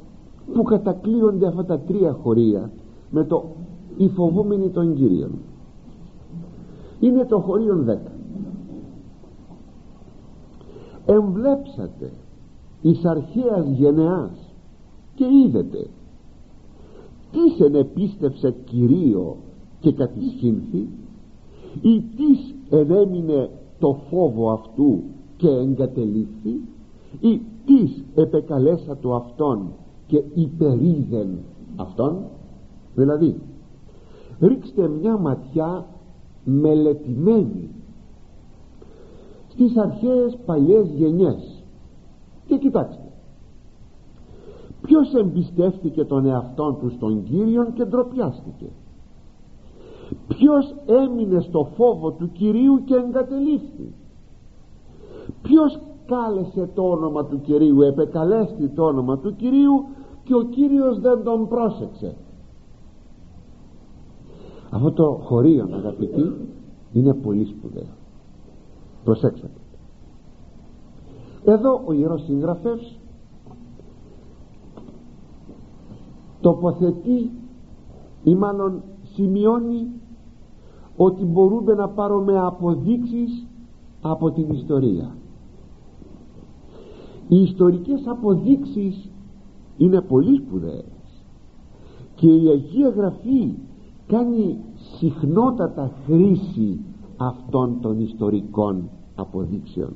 [0.52, 2.70] που κατακλείονται αυτά τα τρία χωρία
[3.10, 3.44] με το
[3.96, 5.30] «οι φοβούμενοι των Κυρίων»
[7.00, 8.14] είναι το χωρίον 10
[11.06, 12.12] εμβλέψατε
[12.82, 14.54] εις αρχαίας γενεάς
[15.14, 15.86] και είδετε.
[17.30, 19.36] Τι ενεπίστευσε Κυρίο
[19.80, 20.88] και κατησχύνθη.
[21.80, 25.02] Ή τι ενέμεινε το φόβο αυτού
[25.36, 26.60] και εγκατελείφθη.
[27.20, 29.68] Ή τι επεκαλέσα του αυτόν
[30.06, 31.38] και υπερίδεν
[31.76, 32.16] αυτόν.
[32.94, 33.40] Δηλαδή
[34.40, 35.86] ρίξτε μια ματιά
[36.44, 37.70] μελετημένη
[39.48, 41.64] στις αρχαίες παλιές γενιές.
[42.46, 43.04] Και κοιτάξτε
[44.86, 48.66] ποιος εμπιστεύτηκε τον εαυτόν του στον Κύριον και ντροπιάστηκε.
[50.28, 53.92] Ποιος έμεινε στο φόβο του Κυρίου και εγκατελείφθη.
[55.42, 59.84] Ποιος κάλεσε το όνομα του Κυρίου επεκαλέστη το όνομα του Κυρίου
[60.24, 62.16] και ο Κύριος δεν τον πρόσεξε.
[64.70, 66.32] Αυτό το χωρίο αγαπητοί
[66.92, 67.92] είναι πολύ σπουδαίο.
[69.04, 69.50] Προσέξτε.
[71.44, 72.98] Εδώ ο Ιερός Συγγραφεύς
[76.40, 77.30] τοποθετεί
[78.22, 79.86] ή μάλλον σημειώνει
[80.96, 83.46] ότι μπορούμε να πάρουμε αποδείξεις
[84.02, 85.14] από την ιστορία
[87.34, 89.10] οι ιστορικές αποδείξεις
[89.76, 91.24] είναι πολύ σπουδαίες.
[92.14, 93.54] Και η Αγία Γραφή
[94.06, 94.58] κάνει
[94.98, 96.80] συχνότατα χρήση
[97.16, 99.92] αυτών των ιστορικών αποδείξεων.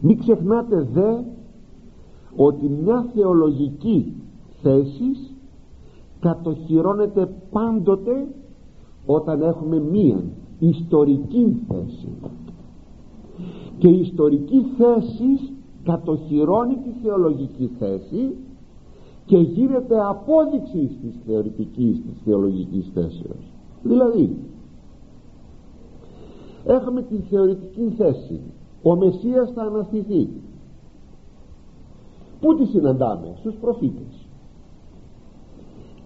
[0.00, 1.20] Μην ξεχνάτε δε
[2.36, 4.12] ότι μια θεολογική
[4.62, 5.36] θέση
[6.20, 8.34] κατοχυρώνεται πάντοτε
[9.06, 10.24] όταν έχουμε μία
[10.58, 12.08] ιστορική θέση.
[13.78, 15.52] Και η ιστορική θέση
[15.84, 18.36] κατοχυρώνει τη θεολογική θέση
[19.24, 23.52] και γίνεται απόδειξη της θεωρητικής της θεολογικής θέσεως.
[23.82, 24.36] Δηλαδή
[26.64, 28.40] έχουμε τη θεωρητική θέση.
[28.82, 30.28] Ο Μεσσίας θα αναστηθεί.
[32.40, 34.26] Πού τη συναντάμε; Στους προφήτες.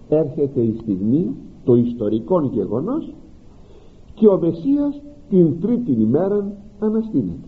[0.09, 3.13] Έρχεται η στιγμή το ιστορικό γεγονός
[4.13, 7.46] και ο Μεσσίας την τρίτη ημέρα αναστήνεται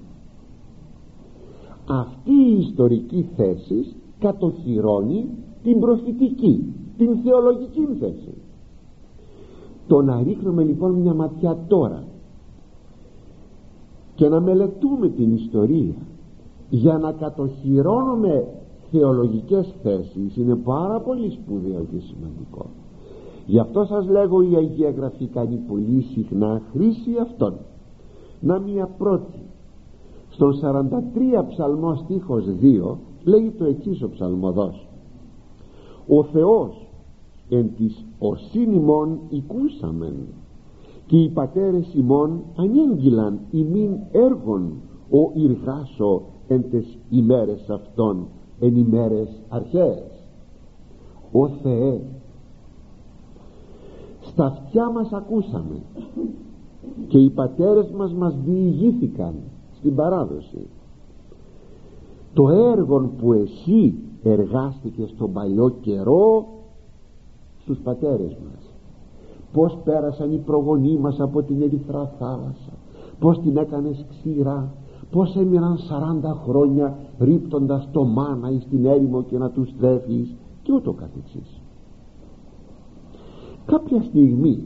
[1.89, 5.25] αυτή η ιστορική θέση κατοχυρώνει
[5.63, 8.33] την προφητική την θεολογική θέση.
[9.87, 12.03] Το να ρίχνουμε λοιπόν μια ματιά τώρα
[14.15, 15.95] και να μελετούμε την ιστορία
[16.69, 18.47] για να κατοχυρώνουμε
[18.91, 22.65] θεολογικές θέσεις είναι πάρα πολύ σπουδαίο και σημαντικό.
[23.45, 27.53] Γι' αυτό σας λέγω η Αγία Γραφή κάνει πολύ συχνά χρήση αυτών.
[28.39, 29.48] Να μια πρώτη
[30.39, 30.59] στον
[31.39, 34.87] 43 ψαλμό στίχος 2 λέγει το εξής ο ψαλμοδός.
[36.07, 36.87] Ο Θεός
[37.49, 40.15] εν της οσύν ημών οικούσαμεν
[41.05, 44.71] και οι πατέρες ημών ανήγγυλαν ημίν έργων
[45.09, 48.27] ο Ιργάσο εν τες ημέρες αυτών
[48.59, 50.27] εν ημέρες αρχαίες
[51.31, 52.01] ο Θεέ
[54.19, 55.81] στα αυτιά μας ακούσαμε
[57.07, 59.33] και οι πατέρες μας μας διηγήθηκαν
[59.79, 60.67] στην παράδοση.
[62.33, 66.45] Το έργο που εσύ εργάστηκες στον παλιό καιρό
[67.61, 68.69] στους πατέρες μας.
[69.53, 72.73] Πως πέρασαν οι προγονείς μας από την ερυθρά θάλασσα.
[73.19, 74.73] Πως την έκανες ξηρά.
[75.11, 80.73] Πως έμειναν 40 χρόνια ρίπτοντας το μάνα εις την έρημο και να τους τρέφεις και
[80.73, 81.61] ούτω καθεξής.
[83.65, 84.65] Κάποια στιγμή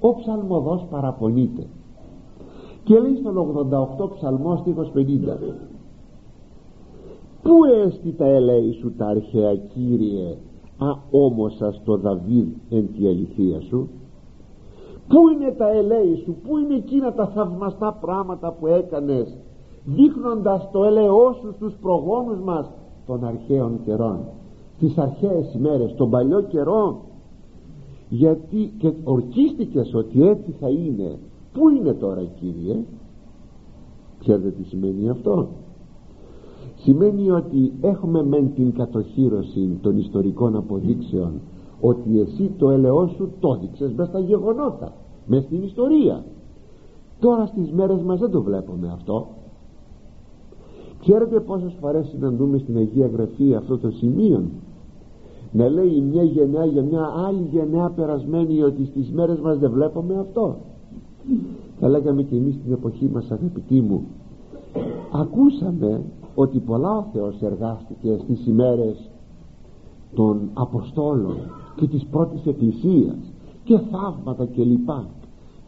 [0.00, 1.66] ο ψαλμοδός παραπονείται
[2.84, 3.68] και λέει στον
[4.00, 4.98] 88 ψαλμός στίχος 50
[7.42, 10.36] Πού έστι τα ελέη σου τα αρχαία Κύριε
[10.78, 13.88] Α όμως το Δαβίδ εν τη αληθεία σου;
[15.08, 19.36] Πού είναι τα ελέη σου Πού είναι εκείνα τα θαυμαστά πράγματα που έκανες
[19.84, 22.70] Δείχνοντας το ελαιό σου στους προγόνους μας
[23.06, 24.18] Των αρχαίων καιρών
[24.78, 27.00] Τις αρχαίες ημέρες Των παλιό καιρό;
[28.08, 31.18] Γιατί και ορκίστηκες ότι έτσι θα είναι
[31.54, 32.84] Πού είναι τώρα Κύριε;
[34.18, 35.48] Ξέρετε τι σημαίνει αυτό;
[36.76, 41.40] Σημαίνει ότι έχουμε μεν την κατοχήρωση των ιστορικών αποδείξεων
[41.80, 44.92] ότι εσύ το ελαιό σου το δείξες μες στα γεγονότα
[45.26, 46.24] μες στην ιστορία.
[47.20, 49.26] Τώρα στις μέρες μας δεν το βλέπουμε αυτό.
[51.00, 54.44] Ξέρετε πόσες φορές συναντούμε στην Αγία Γραφή αυτό το σημείο;
[55.52, 60.18] Να λέει μια γενναία για μια άλλη γενναία περασμένη ότι στις μέρες μας δεν βλέπουμε
[60.18, 60.56] αυτό
[61.80, 64.06] θα λέγαμε και εμείς στην εποχή μας αγαπητοί μου.
[65.12, 66.02] Ακούσαμε
[66.34, 69.10] ότι πολλά ο Θεός εργάστηκε στις ημέρες
[70.14, 71.36] των Αποστόλων
[71.76, 73.16] και της πρώτης εκκλησίας
[73.64, 74.90] και θαύματα κλπ.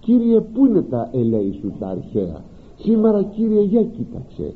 [0.00, 2.44] Κύριε πού είναι τα ελέη σου τα αρχαία;
[2.78, 4.54] Σήμερα Κύριε για κοίταξε.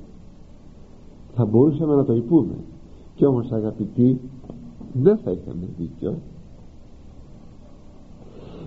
[1.35, 2.55] Θα μπορούσαμε να το υπούμε.
[3.15, 4.21] Και όμως αγαπητοί
[4.93, 6.15] δεν θα είχαμε δίκιο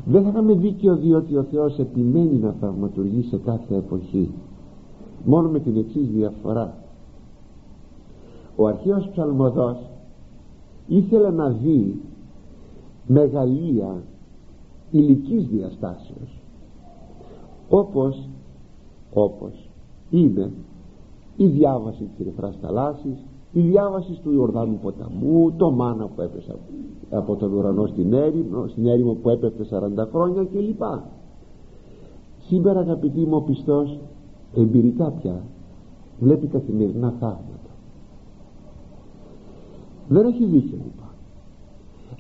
[0.06, 4.32] δεν θα είχαμε δίκιο διότι ο Θεός επιμένει να θαυματουργεί σε κάθε εποχή.
[5.26, 6.78] Μόνο με την εξής διαφορά.
[8.56, 9.78] Ο αρχαίος ψαλμοδός
[10.88, 12.02] ήθελε να δει
[13.08, 14.04] μεγαλεία
[14.92, 16.42] ηλικής διαστάσεως
[17.70, 18.30] όπως
[19.14, 19.70] όπως
[20.10, 20.52] είναι
[21.38, 26.56] η διάβαση της ερυθράς θαλάσσης η διάβαση του Ιορδάνου ποταμού το μάνα που έπεσε
[27.10, 30.82] από τον ουρανό στην έρημο, στην έρημο που έπεφτε 40 χρόνια κλπ.
[32.48, 34.00] Σήμερα αγαπητοί μου ο πιστός
[34.56, 35.44] εμπειρικά πια
[36.20, 37.70] βλέπει καθημερινά θαύματα.
[40.08, 41.04] Δεν έχει δίκιο λοιπόν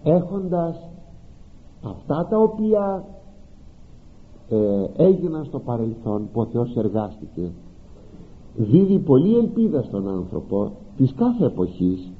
[0.03, 0.89] έχοντας
[1.83, 3.05] αυτά τα οποία
[4.49, 7.51] ε, έγιναν στο παρελθόν που ο Θεός εργάστηκε
[8.55, 12.11] δίδει πολύ ελπίδα στον άνθρωπο της κάθε εποχής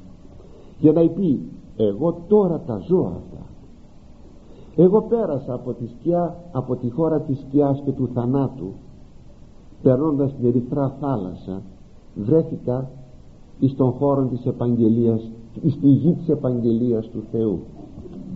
[0.79, 1.39] για να πει
[1.77, 3.45] εγώ τώρα τα ζω αυτά.
[4.75, 8.71] Εγώ πέρασα από τη σκιά από τη χώρα της σκιάς και του θανάτου
[9.81, 11.61] περνώντας την ερυθρά θάλασσα
[12.15, 12.89] βρέθηκα
[13.59, 15.31] εις τον χώρο της επαγγελίας
[15.69, 17.59] στη γη της επαγγελίας του Θεού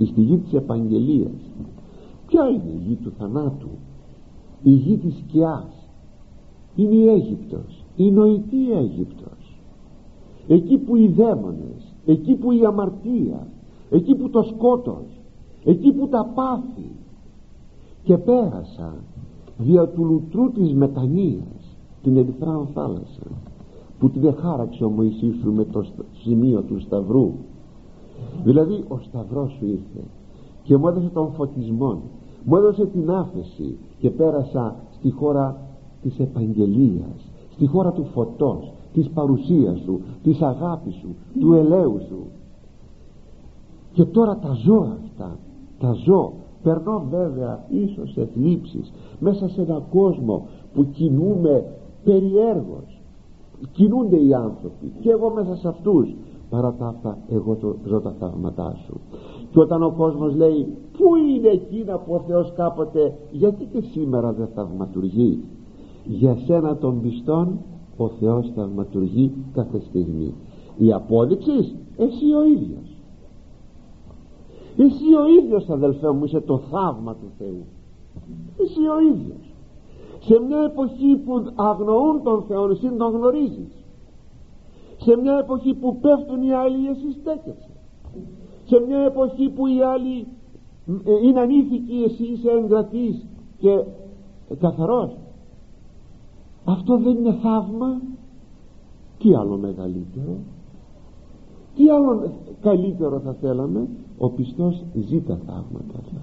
[0.05, 1.51] στη γη της επαγγελίας.
[2.27, 3.69] Ποια είναι η γη του θανάτου;
[4.63, 5.89] Η γη της σκιάς.
[6.75, 7.85] Είναι η Αίγυπτος.
[7.95, 9.36] Η νοητή Αίγυπτος
[10.47, 13.47] εκεί που οι δαίμονες εκεί που η αμαρτία
[13.89, 15.05] εκεί που το σκότος
[15.63, 16.91] εκεί που τα πάθη.
[18.03, 18.93] Και πέρασα
[19.57, 23.27] δια του λουτρού της μετανοίας την ερυθρά θάλασσα
[23.99, 25.85] που την χάραξε ο Μωυσής σου με το
[26.23, 27.31] σημείο του σταυρού.
[28.43, 30.03] Δηλαδή ο σταυρός σου ήρθε
[30.63, 32.01] και μου έδωσε τον φωτισμό
[32.43, 35.61] μου έδωσε την άφεση και πέρασα στη χώρα
[36.01, 42.25] της επαγγελίας στη χώρα του φωτός της παρουσίας σου της αγάπης σου του ελέου σου.
[43.93, 45.37] Και τώρα τα ζω αυτά
[45.79, 46.33] τα ζω.
[46.63, 51.65] Περνώ βέβαια ίσως σε θλίψεις μέσα σε έναν κόσμο που κινούμε
[52.03, 53.01] περιέργως.
[53.71, 56.15] Κινούνται οι άνθρωποι και εγώ μέσα σε αυτούς.
[56.49, 58.99] Παρά τα αυτά εγώ το, ζω τα θαύματά σου.
[59.51, 60.67] Και όταν ο κόσμος λέει
[60.97, 65.43] πού είναι εκείνα που ο Θεός κάποτε γιατί και σήμερα δεν θαυματουργεί;
[66.05, 67.59] Για σένα των πιστών
[67.97, 70.33] ο Θεός θαυματουργεί κάθε στιγμή.
[70.77, 72.97] Η απόδειξη εσύ ο ίδιος.
[74.77, 77.65] Εσύ ο ίδιος αδελφέ μου είσαι το θαύμα του Θεού.
[78.57, 79.53] Εσύ ο ίδιος.
[80.19, 83.85] Σε μια εποχή που αγνοούν τον Θεό εσύ τον γνωρίζεις.
[84.97, 87.71] Σε μια εποχή που πέφτουν οι άλλοι εσύ στέκεσαι.
[88.63, 90.27] Σε μια εποχή που οι άλλοι
[91.05, 93.25] ε, είναι ανήθικοι εσύ είσαι εγκρατής
[93.57, 93.83] και
[94.59, 95.17] καθαρός
[96.67, 98.01] αυτό δεν είναι θαύμα.
[99.17, 100.37] Τι άλλο μεγαλύτερο;
[101.75, 103.87] Τι άλλο καλύτερο θα θέλαμε;
[104.17, 106.21] Ο πιστός ζει τα θαύματα αυτά.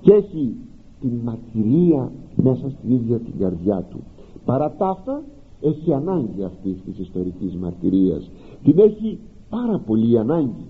[0.00, 0.56] Και έχει
[1.00, 4.00] την μαρτυρία μέσα στην ίδια την καρδιά του.
[4.44, 5.22] Παρά τα αυτά
[5.60, 8.30] έχει ανάγκη αυτής της ιστορικής μαρτυρίας.
[8.62, 9.18] Την έχει
[9.50, 10.66] πάρα πολύ ανάγκη.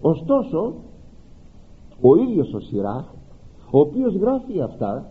[0.00, 0.74] Ωστόσο
[2.00, 3.04] ο ίδιος ο Σιράχ
[3.70, 5.10] ο οποίος γράφει αυτά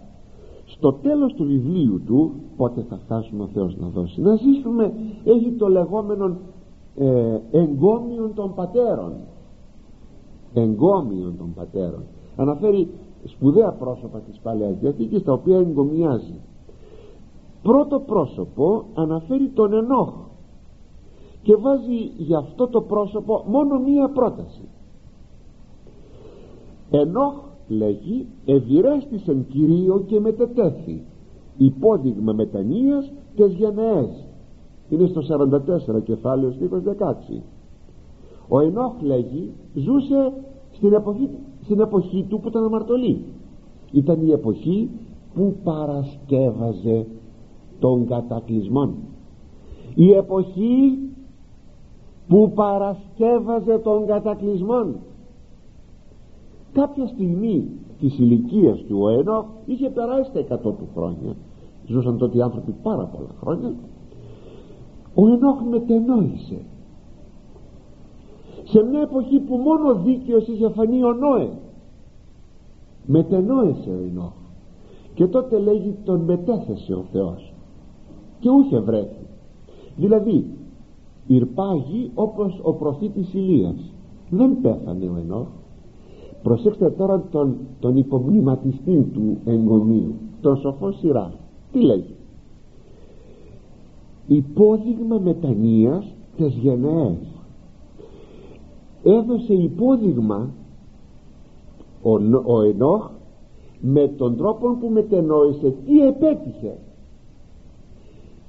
[0.78, 5.52] στο τέλος του βιβλίου του πότε θα φτάσουμε ο Θεός να δώσει να ζήσουμε έχει
[5.52, 6.38] το λεγόμενο
[6.96, 9.14] ε, εγκόμιον των πατέρων.
[10.54, 12.04] Εγκόμιον των πατέρων.
[12.36, 12.90] Αναφέρει
[13.24, 16.40] σπουδαία πρόσωπα της Παλαιάς Διαθήκης τα οποία εγκομιάζει.
[17.62, 20.14] Πρώτο πρόσωπο αναφέρει τον Ενόχ
[21.42, 24.62] και βάζει για αυτό το πρόσωπο μόνο μία πρόταση.
[26.90, 27.34] Ενόχ
[27.68, 31.02] λέγει ευηρέστησεν Κυρίω και μετετέθη
[31.58, 34.28] υπόδειγμα μετανοίας και γενναίες
[34.90, 35.22] είναι στο
[35.98, 36.82] 44 κεφάλαιος στίχος
[37.30, 37.42] 16
[38.48, 40.34] ο Ενόχ λέγει ζούσε
[40.72, 41.30] στην εποχή,
[41.64, 43.22] στην εποχή του που ήταν αμαρτωλή.
[43.92, 44.90] Ήταν η εποχή
[45.34, 47.06] που παρασκεύαζε
[47.80, 48.94] των κατακλυσμών
[49.96, 51.00] η εποχή
[52.28, 54.96] που παρασκεύαζε των κατακλυσμών
[56.76, 57.70] κάποια στιγμή
[58.00, 61.36] της ηλικίας του ο Ενόχ είχε περάσει τα 100 του χρόνια.
[61.88, 63.74] Ζούσαν τότε οι άνθρωποι πάρα πολλά χρόνια.
[65.14, 66.62] Ο Ενόχ μετενόησε.
[68.64, 71.50] Σε μια εποχή που μόνο δίκαιος είχε φανεί ο Νόε.
[73.06, 74.34] Μετενόησε ο Ενόχ
[75.14, 77.54] και τότε λέγει τον μετέθεσε ο Θεός
[78.40, 79.26] και ούχε βρέθη
[79.96, 80.46] δηλαδή
[81.28, 83.94] ηρπάγει όπως ο προφήτης Ηλίας.
[84.30, 85.48] Δεν πέθανε ο Ενόχ
[86.46, 91.34] προσέξτε τώρα τον, τον υπομνηματιστή του εγκομείου τον σοφό σειρά
[91.72, 92.16] τι λέγει;
[94.28, 97.18] Υπόδειγμα μετανοίας τις γενναίες
[99.04, 100.50] έδωσε υπόδειγμα
[102.02, 102.12] ο,
[102.54, 103.10] ο Ενόχ
[103.82, 106.78] με τον τρόπο που μετενόησε τι επέτυχε.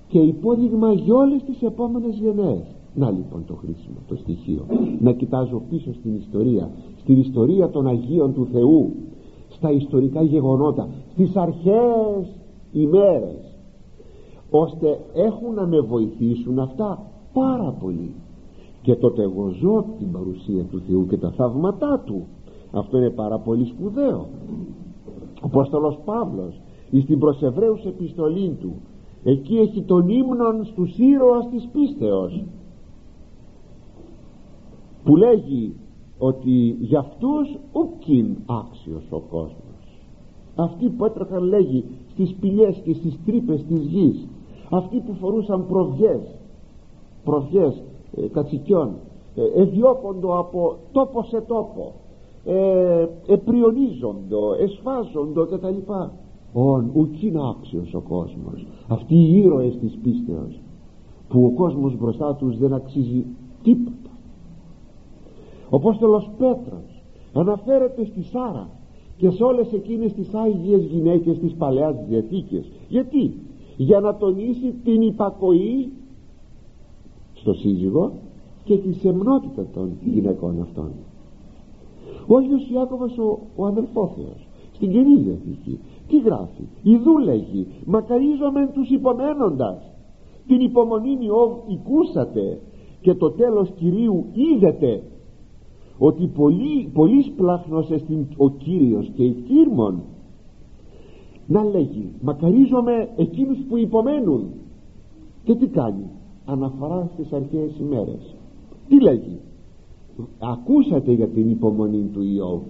[0.08, 4.66] Και υπόδειγμα για όλες τις επόμενες γενναίες να λοιπόν το χρήσιμο το στοιχείο.
[5.00, 6.70] Να κοιτάζω πίσω στην ιστορία
[7.00, 8.92] στην ιστορία των Αγίων του Θεού
[9.48, 12.36] στα ιστορικά γεγονότα στις αρχαίες
[12.72, 13.56] ημέρες
[14.50, 18.14] ώστε έχουν να με βοηθήσουν αυτά πάρα πολύ.
[18.82, 22.26] Και τότε εγώ ζω την παρουσία του Θεού και τα θαύματά του.
[22.70, 24.26] Αυτό είναι πάρα πολύ σπουδαίο.
[25.36, 26.60] Ο Απόστολος Παύλος
[27.02, 28.72] στην προσεβραίους επιστολή του
[29.24, 32.44] εκεί έχει τον ύμνον στους ήρωας της πίστεως
[35.06, 35.74] που λέγει
[36.18, 40.00] ότι για αυτούς ουκίν άξιος ο κόσμος.
[40.54, 44.28] Αυτοί που έτρεχαν λέγει στις πηλιές και στις τρύπες της γης.
[44.70, 46.20] Αυτοί που φορούσαν προβιές
[47.24, 47.82] προβιές
[48.16, 48.90] ε, κατσικιών
[49.34, 51.92] ε, εδιώκοντο από τόπο σε τόπο
[52.44, 56.12] ε, επριονίζοντο εσφάζοντο και τα λοιπά.
[56.52, 58.66] Ον ουκίν άξιος ο κόσμος.
[58.88, 60.60] Αυτοί οι ήρωες της πίστεως
[61.28, 63.24] που ο κόσμος μπροστά τους δεν αξίζει
[63.62, 64.05] τίποτα
[65.76, 67.02] ο Απόστολος Πέτρος
[67.32, 68.68] αναφέρεται στη Σάρα
[69.16, 72.70] και σε όλες εκείνες τις άγιες γυναίκες της Παλαιάς Διαθήκης.
[72.88, 73.34] Γιατί;
[73.76, 75.92] Για να τονίσει την υπακοή
[77.34, 78.12] στο σύζυγο
[78.64, 80.90] και της σεμνότητα των γυναικών αυτών.
[82.26, 88.90] Ο Άγιος Ιάκωβος ο, ο αδελφόθεος στην Καινή Διαθήκη τι γράφει; Ιδού λέγει μακαρίζομεν τους
[88.90, 89.90] υπομένοντας
[90.46, 92.60] την υπομονή Ιώβ οικούσατε
[93.00, 95.02] και το τέλος Κυρίου είδετε
[95.98, 100.02] ότι πολύ, πολύς σπλάχνος εστιν ο Κύριος και η κύρμον
[101.46, 104.44] να λέγει μακαρίζομαι εκείνους που υπομένουν
[105.44, 106.10] και τι κάνει
[106.44, 108.34] αναφορά στις αρχαίες ημέρες.
[108.88, 109.38] Τι λέγει
[110.38, 112.60] ακούσατε για την υπομονή του Ιώβ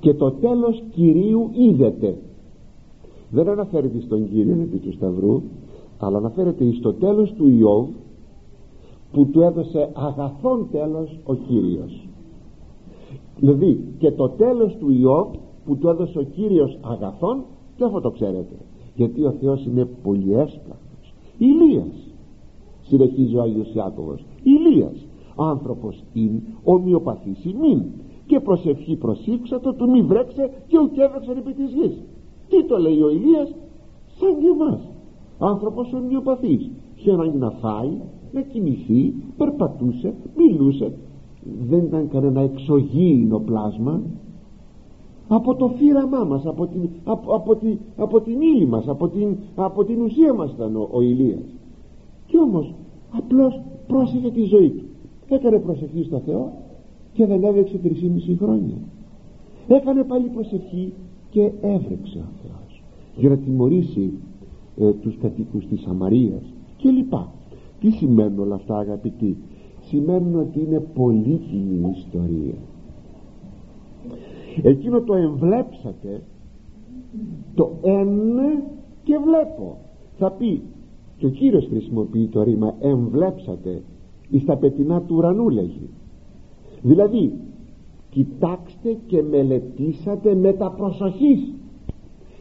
[0.00, 2.18] και το τέλος Κυρίου είδετε
[3.30, 5.42] δεν αναφέρεται στον Κύριο επί του Σταυρού
[5.98, 7.88] αλλά αναφέρεται στο τέλος του Ιώβ
[9.12, 12.08] που του έδωσε αγαθόν τέλος ο Κύριος.
[13.36, 15.28] Δηλαδή και το τέλος του Ιώβ
[15.64, 17.44] που του έδωσε ο Κύριος αγαθόν
[17.76, 18.54] και αυτό το ξέρετε
[18.94, 22.14] γιατί ο Θεός είναι πολύ έσπλαχνος Ηλίας
[22.82, 25.06] συνεχίζει ο Άγιος Ιάκωβος Ηλίας
[25.36, 27.82] άνθρωπος είναι ομοιοπαθής ημίν
[28.26, 32.02] και προσευχή προσήξατο του μη βρέξε και ουκέβρεξαν επί της γης.
[32.48, 33.54] Τι το λέει ο Ηλίας;
[34.18, 34.80] Σαν και εμάς
[35.38, 36.70] άνθρωπος ομοιοπαθής.
[36.96, 37.90] Είχε ανάγκη να φάει
[38.32, 40.92] να κοιμηθεί περπατούσε, μιλούσε.
[41.68, 44.02] Δεν ήταν κανένα εξωγήινο πλάσμα.
[45.28, 49.36] Από το φύραμά μας από την, από, από, την, από την ύλη μας από την,
[49.54, 51.54] από την ουσία μας ήταν ο, ο Ηλίας.
[52.26, 52.74] Και όμως
[53.10, 54.84] απλώς πρόσεχε τη ζωή του.
[55.28, 56.52] Έκανε προσευχή στο Θεό
[57.12, 57.90] και δεν έβρεξε 3,5
[58.38, 58.76] χρόνια.
[59.68, 60.92] Έκανε πάλι προσευχή
[61.30, 62.82] και έβρεξε ο Θεός.
[63.16, 64.12] Για να τιμωρήσει
[64.76, 66.42] ε, τους κατοίκους της Σαμαρίας
[66.76, 67.32] και λοιπά
[67.82, 69.36] τι σημαίνουν όλα αυτά αγαπητοί;
[69.80, 72.54] Σημαίνουν ότι είναι πολύτιμη ιστορία.
[74.62, 76.22] Εκείνο το εμβλέψατε
[77.54, 78.08] το εν
[79.02, 79.78] και βλέπω.
[80.18, 80.62] Θα πει
[81.16, 83.82] και ο Κύριος χρησιμοποιεί το ρήμα εμβλέψατε
[84.30, 85.88] εις τα πετεινά του ουρανού λέγει.
[86.82, 87.32] Δηλαδή
[88.10, 91.54] κοιτάξτε και μελετήσατε με τα προσοχής.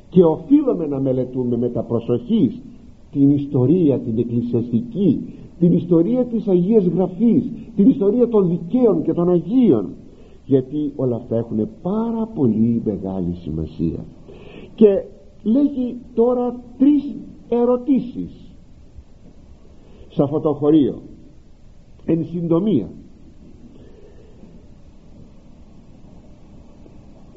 [0.09, 2.61] Και οφείλουμε να μελετούμε με τα προσοχής
[3.11, 5.19] την ιστορία την εκκλησιαστική
[5.61, 9.89] την ιστορία της Αγίας Γραφής την ιστορία των δικαίων και των Αγίων.
[10.45, 14.05] Γιατί όλα αυτά έχουν πάρα πολύ μεγάλη σημασία.
[14.75, 15.03] Και
[15.43, 17.15] λέγει τώρα τρεις
[17.49, 18.51] ερωτήσεις
[20.09, 21.01] σε αυτό το χωρίο.
[22.05, 22.89] Εν συντομία.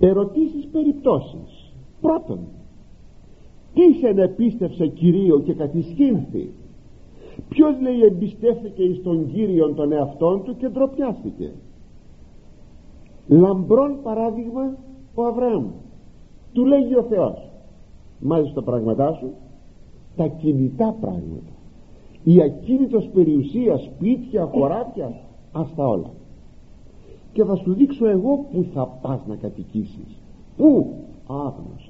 [0.01, 1.73] Ερωτήσεις περιπτώσεις.
[2.01, 2.39] Πρώτον
[3.75, 6.51] τι σε επίστευσε Κυρίο και κατησχύνθη.
[7.49, 11.53] Ποιος λέει εμπιστεύθηκε εις τον Κύριον τον εαυτόν του και ντροπιάστηκε.
[13.29, 14.77] Λαμπρόν παράδειγμα
[15.15, 15.67] ο Αβραάμ.
[16.53, 17.51] Του λέγει ο Θεός.
[18.21, 19.33] Μάλιστα τα πράγματά σου.
[20.17, 21.53] Τα κινητά πράγματα.
[22.25, 25.21] Η ακίνητος περιουσία σπίτια, χωράτια
[25.53, 26.11] ας τα όλα.
[27.33, 30.21] Και θα σου δείξω εγώ που θα πας να κατοικήσεις.
[30.57, 30.95] Πού
[31.27, 31.84] άγνωστο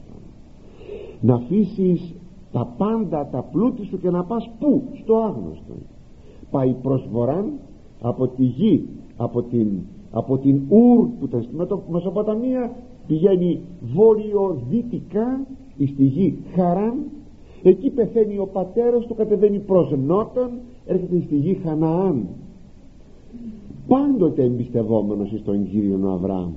[1.25, 2.14] να αφήσει
[2.53, 5.75] τα πάντα τα πλούτη σου και να πας πού; Στο άγνωστο.
[6.51, 7.53] Πάει προς βοράν
[8.01, 9.68] από τη γη από την,
[10.11, 11.55] από την Ουρ που ήταν στη
[11.89, 13.61] Μεσοποταμία πηγαίνει
[13.95, 15.47] βόρειο-δυτικά
[15.93, 16.95] στη γη Χαράν.
[17.62, 20.51] Εκεί πεθαίνει ο πατέρας του κατεβαίνει προς νότον
[20.87, 22.27] έρχεται στη γη Χαναάν.
[23.89, 26.53] Πάντοτε εμπιστευόμενος εις τον Κύριον Αβραάμ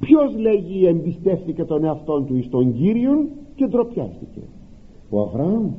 [0.00, 4.40] ποιος λέγει εμπιστεύτηκε τον εαυτόν του εις τον Κύριον και ντροπιάστηκε.
[5.10, 5.70] Ο Αβραάμ.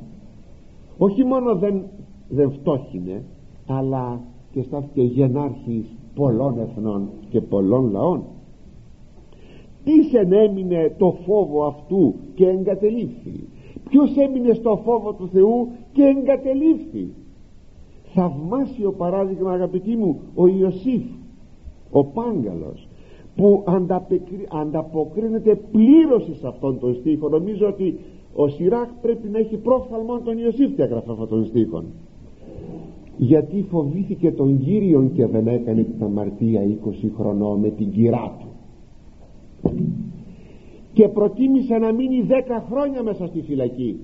[0.98, 1.84] Όχι μόνο δεν,
[2.30, 3.24] δεν φτώχινε
[3.68, 8.24] αλλά και στάθηκε γενάρχης πολλών εθνών και πολλών λαών.
[9.84, 13.48] Τι σε έμεινε το φόβο αυτού και εγκατελείφθη.
[13.90, 17.14] Ποιος έμεινε στο φόβο του Θεού και εγκατελείφθη.
[18.14, 21.04] Θαυμάσιο παράδειγμα αγαπητοί μου ο Ιωσήφ
[21.92, 22.88] ο Πάγκαλος
[23.40, 23.64] που
[24.50, 27.30] ανταποκρίνεται πλήρως σε αυτόν τον στίχο.
[27.30, 28.00] Νομίζω ότι
[28.36, 31.84] ο Σιράχ πρέπει να έχει πρόφθαλμο τον Ιωσήφ και έγραφε αυτόν τον στίχο
[33.22, 38.48] γιατί φοβήθηκε τον Κύριον και δεν έκανε την αμαρτία 20 χρονών με την κυρά του.
[40.94, 42.32] Και προτίμησε να μείνει 10
[42.72, 44.00] χρόνια μέσα στη φυλακή.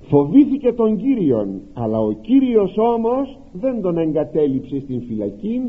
[0.00, 5.60] Φοβήθηκε τον Κύριον αλλά ο Κύριος όμως δεν τον εγκατέλειψε στην φυλακή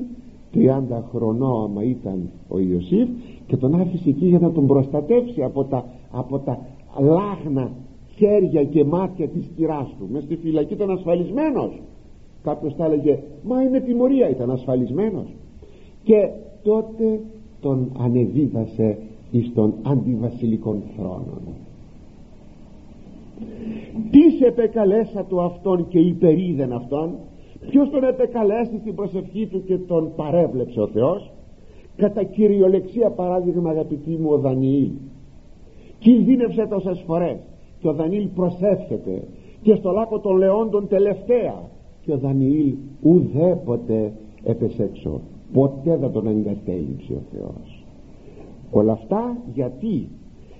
[0.54, 3.08] 30 χρονών άμα ήταν ο Ιωσήφ
[3.48, 6.60] και τον άφησε εκεί για να τον προστατεύσει από τα, από τα
[7.00, 7.72] λάχνα
[8.16, 10.08] χέρια και μάτια της κυράς του.
[10.12, 11.82] Μες στη φυλακή ήταν ασφαλισμένος.
[12.44, 15.28] Κάποιος θα έλεγε μα είναι τιμωρία ήταν ασφαλισμένος
[16.04, 16.30] και
[16.64, 17.20] τότε
[17.62, 18.98] τον ανεβίβασε
[19.32, 21.42] εις τον αντιβασιλικών θρόνων.
[24.12, 27.12] Τις σε επεκαλέσα του αυτόν και υπερίδεν αυτόν
[27.70, 31.32] ποιος τον επεκαλέσει στην προσευχή του και τον παρέβλεψε ο Θεός;
[31.96, 34.92] Κατά κυριολεξία παράδειγμα αγαπητοί μου ο Δανιήλ.
[36.00, 37.38] Κινδύνευσε τόσες φορές
[37.80, 39.24] και ο Δανιήλ προσεύχεται
[39.62, 41.70] και στο λάκκο των λεόντων τελευταία
[42.02, 44.12] και ο Δανιήλ ουδέποτε
[44.44, 45.22] έπεσε έξω.
[45.54, 47.86] Ποτέ δεν τον εγκατέλειψε ο Θεός.
[48.72, 50.08] Όλα αυτά γιατί;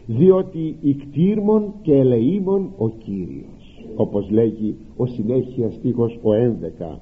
[0.06, 3.59] Διότι κτήρμον και ελεήμων ο Κύριος
[3.96, 6.98] όπως λέγει ο συνέχεια στίχος ο 11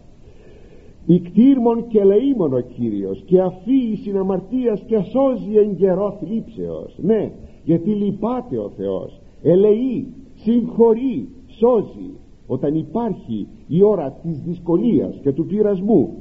[1.23, 7.31] κτήρμον και ελεήμων ο Κύριος και αφήει συναμαρτίας και σώζει εν καιρό θλίψεως ναι
[7.67, 9.21] γιατί λυπάται ο Θεός.
[9.41, 12.11] Ελεεί, συγχωρεί, σώζει
[12.47, 16.13] όταν υπάρχει η ώρα της δυσκολίας και του πειρασμού.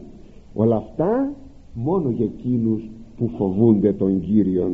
[0.55, 1.35] Όλα αυτά
[1.75, 4.73] μόνο για εκείνους που φοβούνται τον Κύριον.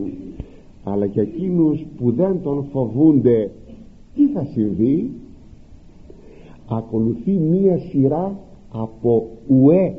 [0.84, 3.50] Αλλά για εκείνους που δεν τον φοβούνται
[4.14, 5.10] τι θα συμβεί;
[6.76, 9.94] Ακολουθεί μία σειρά από ουέ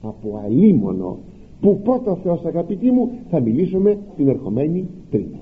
[0.00, 1.18] από αλίμονο
[1.60, 5.38] που πρώτα ο Θεός αγαπητοί μου θα μιλήσουμε την ερχομένη τρίτη